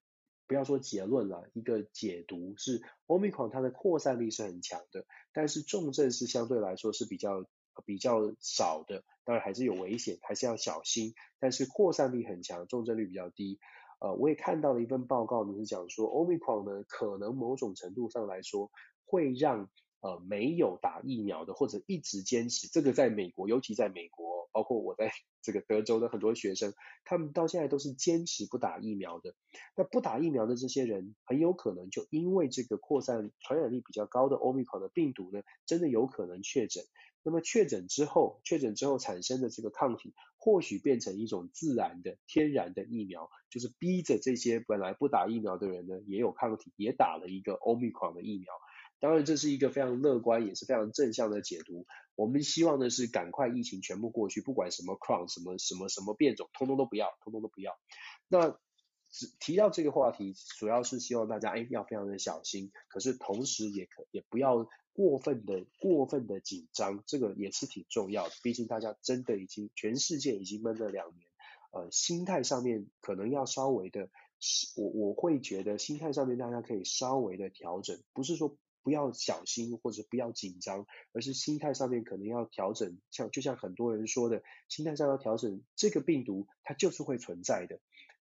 [0.46, 5.04] 不要说结论了，一个解读是 Omicron 它的扩散力是很强的，
[5.34, 7.44] 但是重症是相对来说是比较
[7.84, 13.60] 比较少的，当然还是有危险，还是要小心，但是扩散力很强，重症率比较低。
[14.00, 18.70] 呃，我也看到了一份报告呢，是讲说，Omicron 呢，可能某种程度上来说，
[19.04, 19.68] 会让
[20.00, 25.10] 呃没有打疫苗的或者一直坚持，这个在美国，尤其在美国，包括我在
[25.42, 26.74] 这个德州的很多学生，
[27.04, 29.34] 他们到现在都是坚持不打疫苗的。
[29.76, 36.84] 那不打疫苗的这些人，很有可能就因为这个扩散传染力比较高的 Omicron 的病毒呢，真的有可能确诊。
[37.24, 48.46] 那么确诊之后，确诊之后产生的这个抗体，或许变成一种自然的、天然的疫苗，就是逼着这些本来不打疫苗的人呢，也有抗体，也打了一个 Omicron 的疫苗。
[49.00, 51.86] 当然，这是一个非常乐观，也是非常正向的解读。
[52.18, 57.78] 我们希望的是赶快疫情全部过去，不管什么 crown、什么什么什么变种，通通都不要，通通都不要。
[58.26, 58.58] 那
[59.10, 64.68] 只提到这个话题，主要是希望大家哎要非常的小心，可是同时也可也不要。
[64.98, 68.34] 过分的过分的紧张，这个也是挺重要的。
[68.42, 71.28] 毕竟大家真的已经全世界已经闷了两年，
[71.70, 74.10] 呃，心态上面可能要稍微的，
[74.76, 82.98] 我我会觉得心态上面大家可以稍微的调整，不是说不要小心或者不要紧张，而是心态上面可能要调整。
[83.10, 87.80] 像就像很多人说的，心态上要调整，这个病毒它就是会存在的。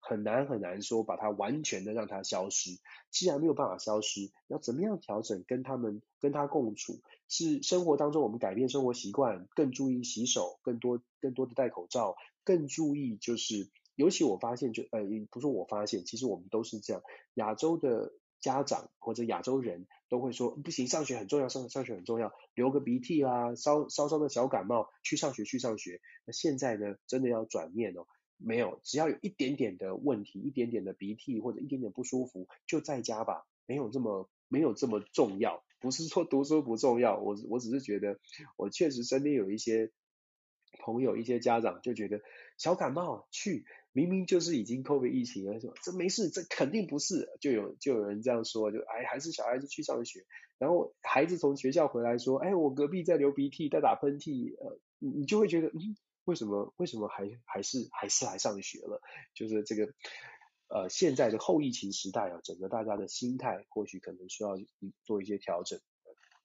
[0.06, 2.78] 很难很难说把它完全的让它消失。
[3.10, 7.00] 既然没有办法消失，要怎么样调整跟他们跟他共处？
[7.26, 15.00] 是生活当中我们改变生活习惯，更注意洗手，更多更多的戴口罩，更注意就是，尤其我发现就呃
[15.30, 17.02] 不是我发现，其实我们都是这样，
[17.34, 18.12] 亚洲的。
[18.44, 26.02] 家长或者亚洲人都会说不行，上学很重要，上上学很重要，流个鼻涕啦，稍稍稍的小感冒，去上学去上学。
[26.26, 28.06] 那现在呢，真的要转念哦，
[28.36, 35.64] 没有，只要有一点点的问题，一点点的鼻涕或者一点点不舒服，就在家吧，没有这么没有这么重要。
[35.80, 38.18] 不是说读书不重要，我我只是觉得，
[38.58, 39.90] 我确实身边有一些
[40.80, 42.20] 朋友，一些家长就觉得
[42.58, 43.64] 小感冒去。
[43.96, 50.26] 明明就是已经 COVID 疫情了，说这没事，这肯定不是，就有就有人这样说，就哎还是小孩子去上学，
[50.58, 59.00] 然后孩子从学校回来说，哎我隔壁在流鼻涕，在打喷嚏，呃你就会觉得嗯为什么为什么还还是还是来上学了？
[59.32, 59.94] 就是这个
[60.66, 64.58] 呃现在的后疫情时代啊，整个大家的心态或许可能需要
[65.04, 65.78] 做一些调整，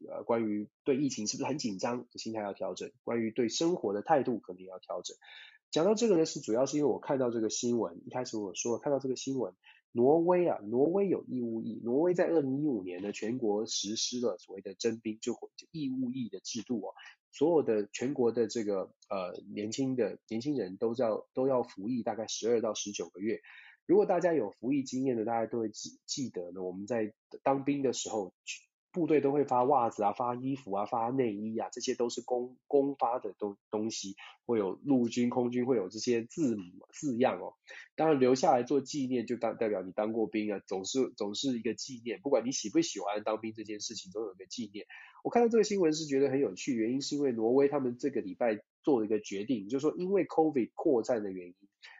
[0.07, 5.17] 呃关于对疫情是不是很紧张，心态要调整，关于对生活的态度肯定要调整。
[5.71, 9.53] 讲到这个呢，是主要是因为我看到这个新闻，一开始我说看到这个新闻，
[9.91, 15.37] 挪威啊，挪威有义务役，挪威在二零一五年呢，全国实施了所谓的征兵就
[15.71, 16.95] 义务役的制度啊，
[17.31, 23.41] 所有的全国的这个呃年轻的年轻人都要都要服役大概十二到十九个月。
[23.85, 27.13] 如果大家有服役经验的，大家都会记记得呢，我们在
[27.43, 28.33] 当兵的时候。
[28.91, 37.53] 部队都会发袜子啊，发衣服啊，发内衣啊，这些都是公公发的东东西，会有陆军、空军会有这些字母字样哦。
[37.95, 42.19] 当然留下来做纪念，就当代表你当过兵啊，总是总是一个纪念。
[42.21, 44.85] 不管你喜不喜欢当兵这件事情，都有一个纪念。
[45.23, 51.55] 我看到这个新闻是觉得很有趣，原因是因为挪威他们这个礼拜做了一个决定，就是说因为 COVID 扩散的原因，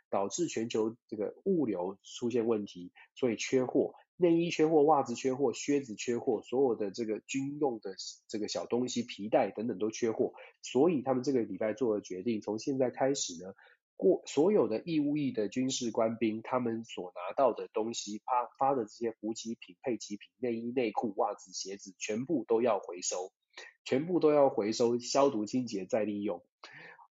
[0.10, 3.94] 导致全球这个物流出现问题，所以缺货。
[4.21, 7.95] 内衣缺货，袜子缺货，靴子缺货，所有的这个军用的
[8.27, 13.53] 这个小东西、皮带等等都缺货，所以他们这个礼拜做了决定，从现在开始呢，
[13.95, 23.31] 过所有的义务役的军事官兵，他们所拿到的东西，发发的这些补给品、配给品、内衣、内裤、袜子、鞋子，全部都要回收，
[23.85, 26.43] 全部都要回收，消毒清洁再利用。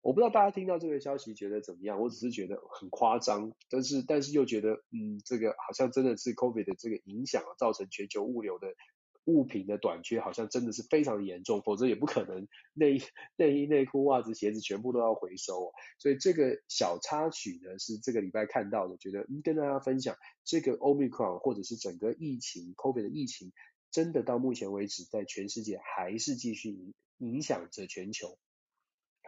[0.03, 1.99] 我不知道大家听到这个消息觉得怎么样？
[2.01, 8.75] 我只是觉得很夸张，但是但是又觉得，嗯，这个好像真的是 COVID 的这个影响啊，造成全球物流的
[9.23, 12.99] 物品的短缺，好像真的是非常严重，否则也不可能内
[13.38, 15.71] 内衣、内裤、袜子、鞋子全部都要回收哦。
[15.97, 23.53] 所以这个小插曲呢，是这个礼拜看到的，觉得嗯，跟大家分享这个 Omicron 或者是整个疫情 COVID 的疫情，
[23.89, 28.38] 真的到目前为止，在全世界还是继续影影响着全球。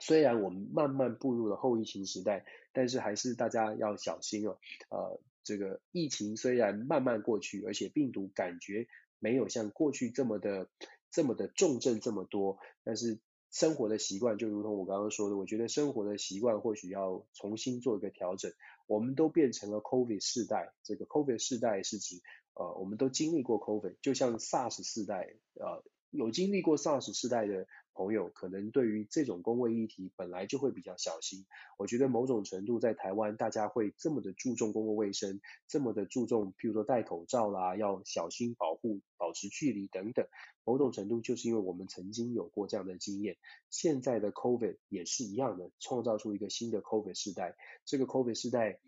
[0.02, 4.58] 虽然我们慢慢步入了后疫情时代，但是还是大家要小心哦。
[4.90, 8.88] 呃，这个疫情虽然慢慢过去，而且病毒感觉
[9.20, 10.70] 没有像过去这么的
[11.12, 13.20] 这么的重症这么多，但是
[13.52, 18.52] 生活的习惯就如同我刚刚说的，我觉得生活的习惯或许要重新做一个调整。
[18.88, 22.22] 我们都变成了 COVID 世代，这个 COVID 世代是指
[22.54, 27.66] 呃，我们都经历过 COVID，就像 SARS 世代，呃，有经历过 SARS 世代的。
[27.96, 31.46] 朋友可能对于这种公卫议题本来就会比较小心，
[31.78, 40.28] 我觉得某种程度在台湾大家会这么的注重公共卫生，这么的注重，譬如说戴口罩啦，要小心保护、保持距离等等，
[40.66, 43.38] 某种程度就是因为我们曾经有过这样的经验。
[43.70, 47.56] 现在的 COVID 也是一样的，创造出一个新的 COVID 时代。
[47.86, 48.80] 这个 COVID 时代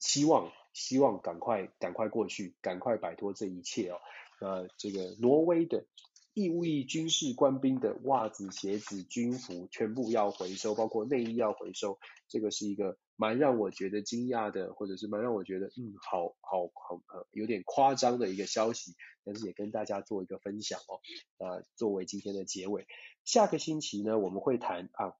[0.00, 3.98] 希望希望赶快赶快过去，赶快摆脱这一切哦。
[4.40, 5.86] 呃，这个挪威的。
[6.32, 11.98] 义务役军事官兵的袜子、鞋子、军服全部要回收，包括内衣要回收。
[12.28, 18.94] 这个是一个蛮让我觉得惊讶的，或者是蛮让我觉得嗯，好好好呃，有点夸张的一个消息，
[19.24, 21.00] 但是也跟大家做一个分享哦。
[21.38, 22.86] 呃，作为今天的结尾，
[23.24, 25.14] 下个星期呢，我们会谈啊。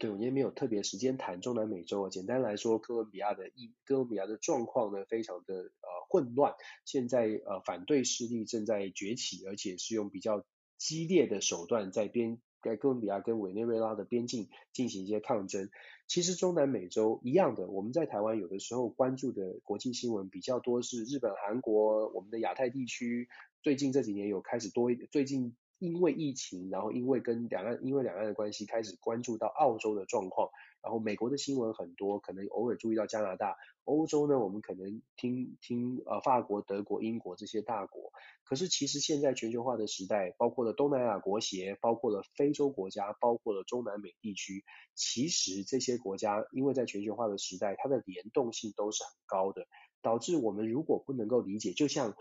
[0.00, 2.10] 对，我今天没有特别时间谈中南美洲啊。
[2.10, 6.54] 简单来说，哥伦比亚的疫，哥伦比亚的状况呢，非常的呃混乱。
[6.84, 10.44] 现在呃反对势力正在崛起，而且是用比较
[10.78, 15.70] 激烈的手段在边在哥伦比亚跟委内瑞拉的边境进行一些抗争。
[16.08, 23.28] 其实中南美洲一样的，我们在台湾有的时候关注的国际新闻比较多是日本、韩国，我们的亚太地区
[23.62, 30.48] 最近这几年有开始多一，最近因为疫情，然后因为跟两岸因为两岸的关系开始关注到澳洲的状况，
[30.82, 38.12] 然后美国的新闻很多，可能偶尔注意到加拿大，欧洲呢，我们可能听听呃法国、德国、英国这些大国。
[38.44, 44.64] 可是其实现在全球化的时代，包括了东南亚国协，包括了非洲国家，包括了中南美地区，
[44.94, 49.66] 其实这些国家因为在全球化的时代，它的联动性都是很高的，
[50.02, 52.14] 导致我们如果不能够理解，就像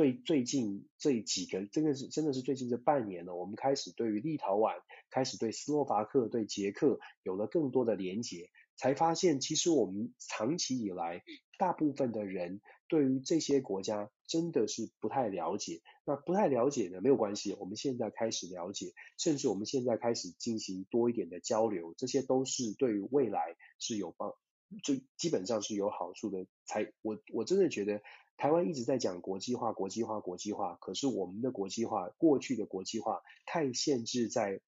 [0.00, 4.76] 对最近这几个，真的是真的是最近这半年呢，我们开始对于立陶宛，
[5.10, 11.22] 开始对斯洛伐克、对捷克有了更多的连结，才发现其实我们长期以来，
[11.58, 12.62] 大部分的人。
[12.88, 24.32] 对于这些国家真的是不太了解，那不太了解呢，没有关系，我们现在开始了解，甚至我们现在开始进行多一点的交流，这些都是对于未来是有帮，
[24.82, 26.46] 就基本上是有好处的。
[26.64, 28.02] 才我我真的觉得
[28.36, 34.60] 台湾一直在讲国际化、国际化、国际化，可是我们的国际化，过去的国际化太限制在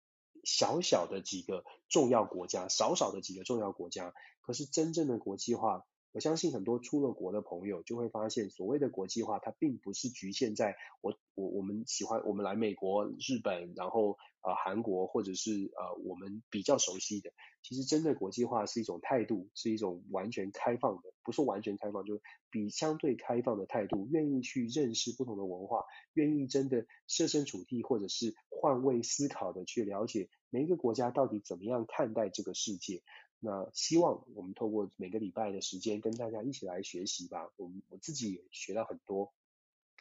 [0.44, 5.86] 小小的几个重要国家，少少的几个重要国家，可是真正的国际化。
[6.14, 17.32] 我相信很多出了国的朋友就会发现，所谓的国际化，它并不是局限在我我我们喜欢我们来美国、日本，然后呃韩国，或者是呃我们比较熟悉的。
[17.64, 22.20] 其实真的国际化是一种态度，是一种完全开放的，不是完全开放，就
[22.50, 33.02] 比相对开放的态度，愿意去认识不同的文化，愿意真的设身处地或者是换位思考的去了解每一个国家到底怎么样看待这个世界。
[33.44, 37.52] 那希望我们透过每个礼拜的时间跟大家一起来学习吧。
[37.58, 39.34] 我们我自己也学到很多，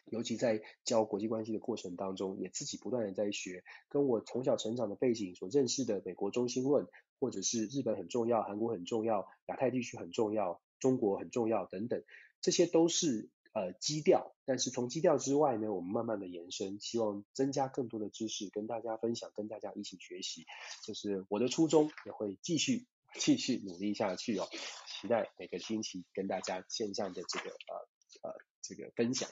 [0.05, 3.63] 尤其在教国际关系的过程当中，也自己不断的在学。
[3.89, 6.87] 跟我从小成长的背景所认识的美国中心论，
[7.19, 12.03] 或者是日本很重要、韩国很重要、亚太地区很重要、中国很重要等等，
[12.41, 14.35] 这些都是呃基调。
[14.45, 20.45] 但是从基调之外呢，我们慢慢的延伸，希望增加更多的知识跟大家分享，跟大家一起学习。
[20.85, 22.85] 就是我的初衷，也会继续。
[23.15, 24.47] 继续努力下去哦，
[24.87, 29.29] 期待每个星期跟大家线上的这个呃呃这个分享。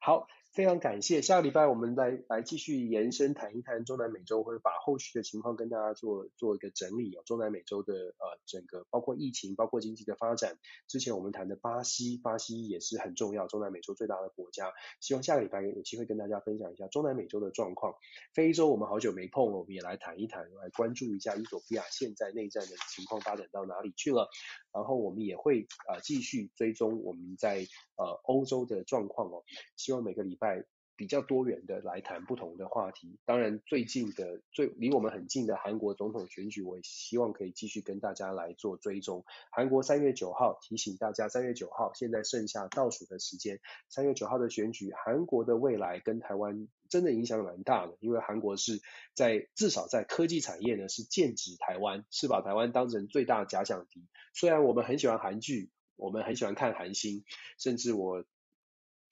[0.00, 0.28] 好。
[0.54, 7.22] 非常感谢，下个礼拜我们来来继续延伸谈一谈中南美洲，或者把后续的情况跟大家做做一个整理哦。
[7.26, 10.56] 中南美洲的呃整个包括疫情，包括经济的发展，
[10.86, 14.72] 之前我们谈的巴西，巴西也是很重要，中南美洲最大的国家。
[15.00, 17.96] 希望下个礼拜有机会跟大家分享一下中南美洲的状况。
[18.32, 24.28] 非洲我们好久没碰了，我们也来谈一谈，来关注一下伊索比亚现在内战的情况发展到哪里去了。
[24.72, 27.66] 然后我们也会呃继续追踪我们在
[27.96, 29.42] 呃欧洲的状况哦。
[29.76, 30.43] 希望每个礼拜。
[30.44, 30.66] 在
[30.96, 39.24] 比较多元的来谈不同的话题，当然最近的最离我们很近的韩国总统选举，我也希望可以继续跟大家来做追踪。
[39.50, 43.58] 韩国三月九号，提醒大家，三月九号现在剩下倒数的时间，
[43.88, 48.80] 三月九号的选举，韩国的未来跟台湾真的影响蛮大的，因为韩国是
[49.14, 54.06] 在至少在科技产业呢是剑指台湾，是把台湾当成最大假想敌。
[54.32, 57.24] 虽然我们很喜欢韩剧，我们很喜欢看韩星，
[57.58, 58.24] 甚至我。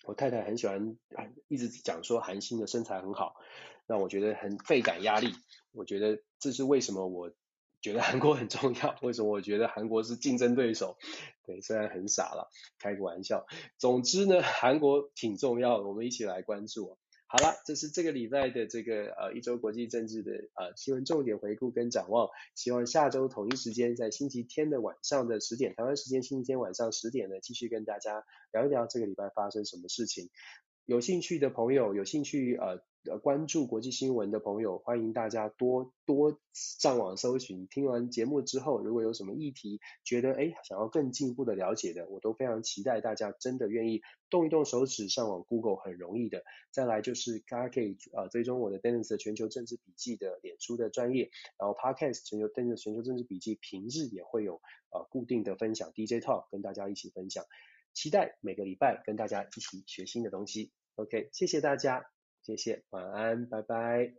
[0.05, 0.97] 我太太很喜欢
[1.49, 3.37] 一直讲说韩星的身材很好，
[3.87, 5.33] 让我觉得很倍感压力。
[5.73, 7.33] 我觉得这是为什么我
[7.81, 10.97] 觉得韩国很重要，为什么我觉得韩国是竞争对手。
[11.45, 13.47] 对，虽然很傻了，开个玩笑。
[13.79, 16.99] 总之呢，韩国挺重要的，我们一起来关注。
[17.33, 22.29] 好了，这是这个礼拜的这个呃一周国际政治的呃新闻重点回顾跟展望。
[22.55, 28.23] 希望下周同一时间在星期天的晚上的十点，台湾时间星期天晚上十点呢，继续跟大家
[28.53, 30.29] 聊一聊这个礼拜发生什么事情。
[30.93, 32.83] 有兴趣的朋友，有兴趣呃。
[33.11, 37.67] 呃，关注国际新闻的朋友，欢迎大家多多上网搜寻。
[37.67, 46.45] 听完节目之后，如果有什么议题，觉得诶想要更进一步的了解的，我都非常期待大家真的愿意动一动手指上网 Google，很容易的。
[46.71, 54.61] 再来就是大家可以呃追踪我的 Dennis 全球政治笔记的脸书的专业，然后 Podcast 全球 Dennis 全球政治笔记平日也会有
[54.93, 57.45] 呃固定的分享 DJ Talk 跟大家一起分享，
[57.95, 60.71] 期待每个礼拜跟大家一起学新的东西。
[60.97, 62.05] OK，谢谢大家。
[62.43, 64.13] 谢谢，晚安，拜拜。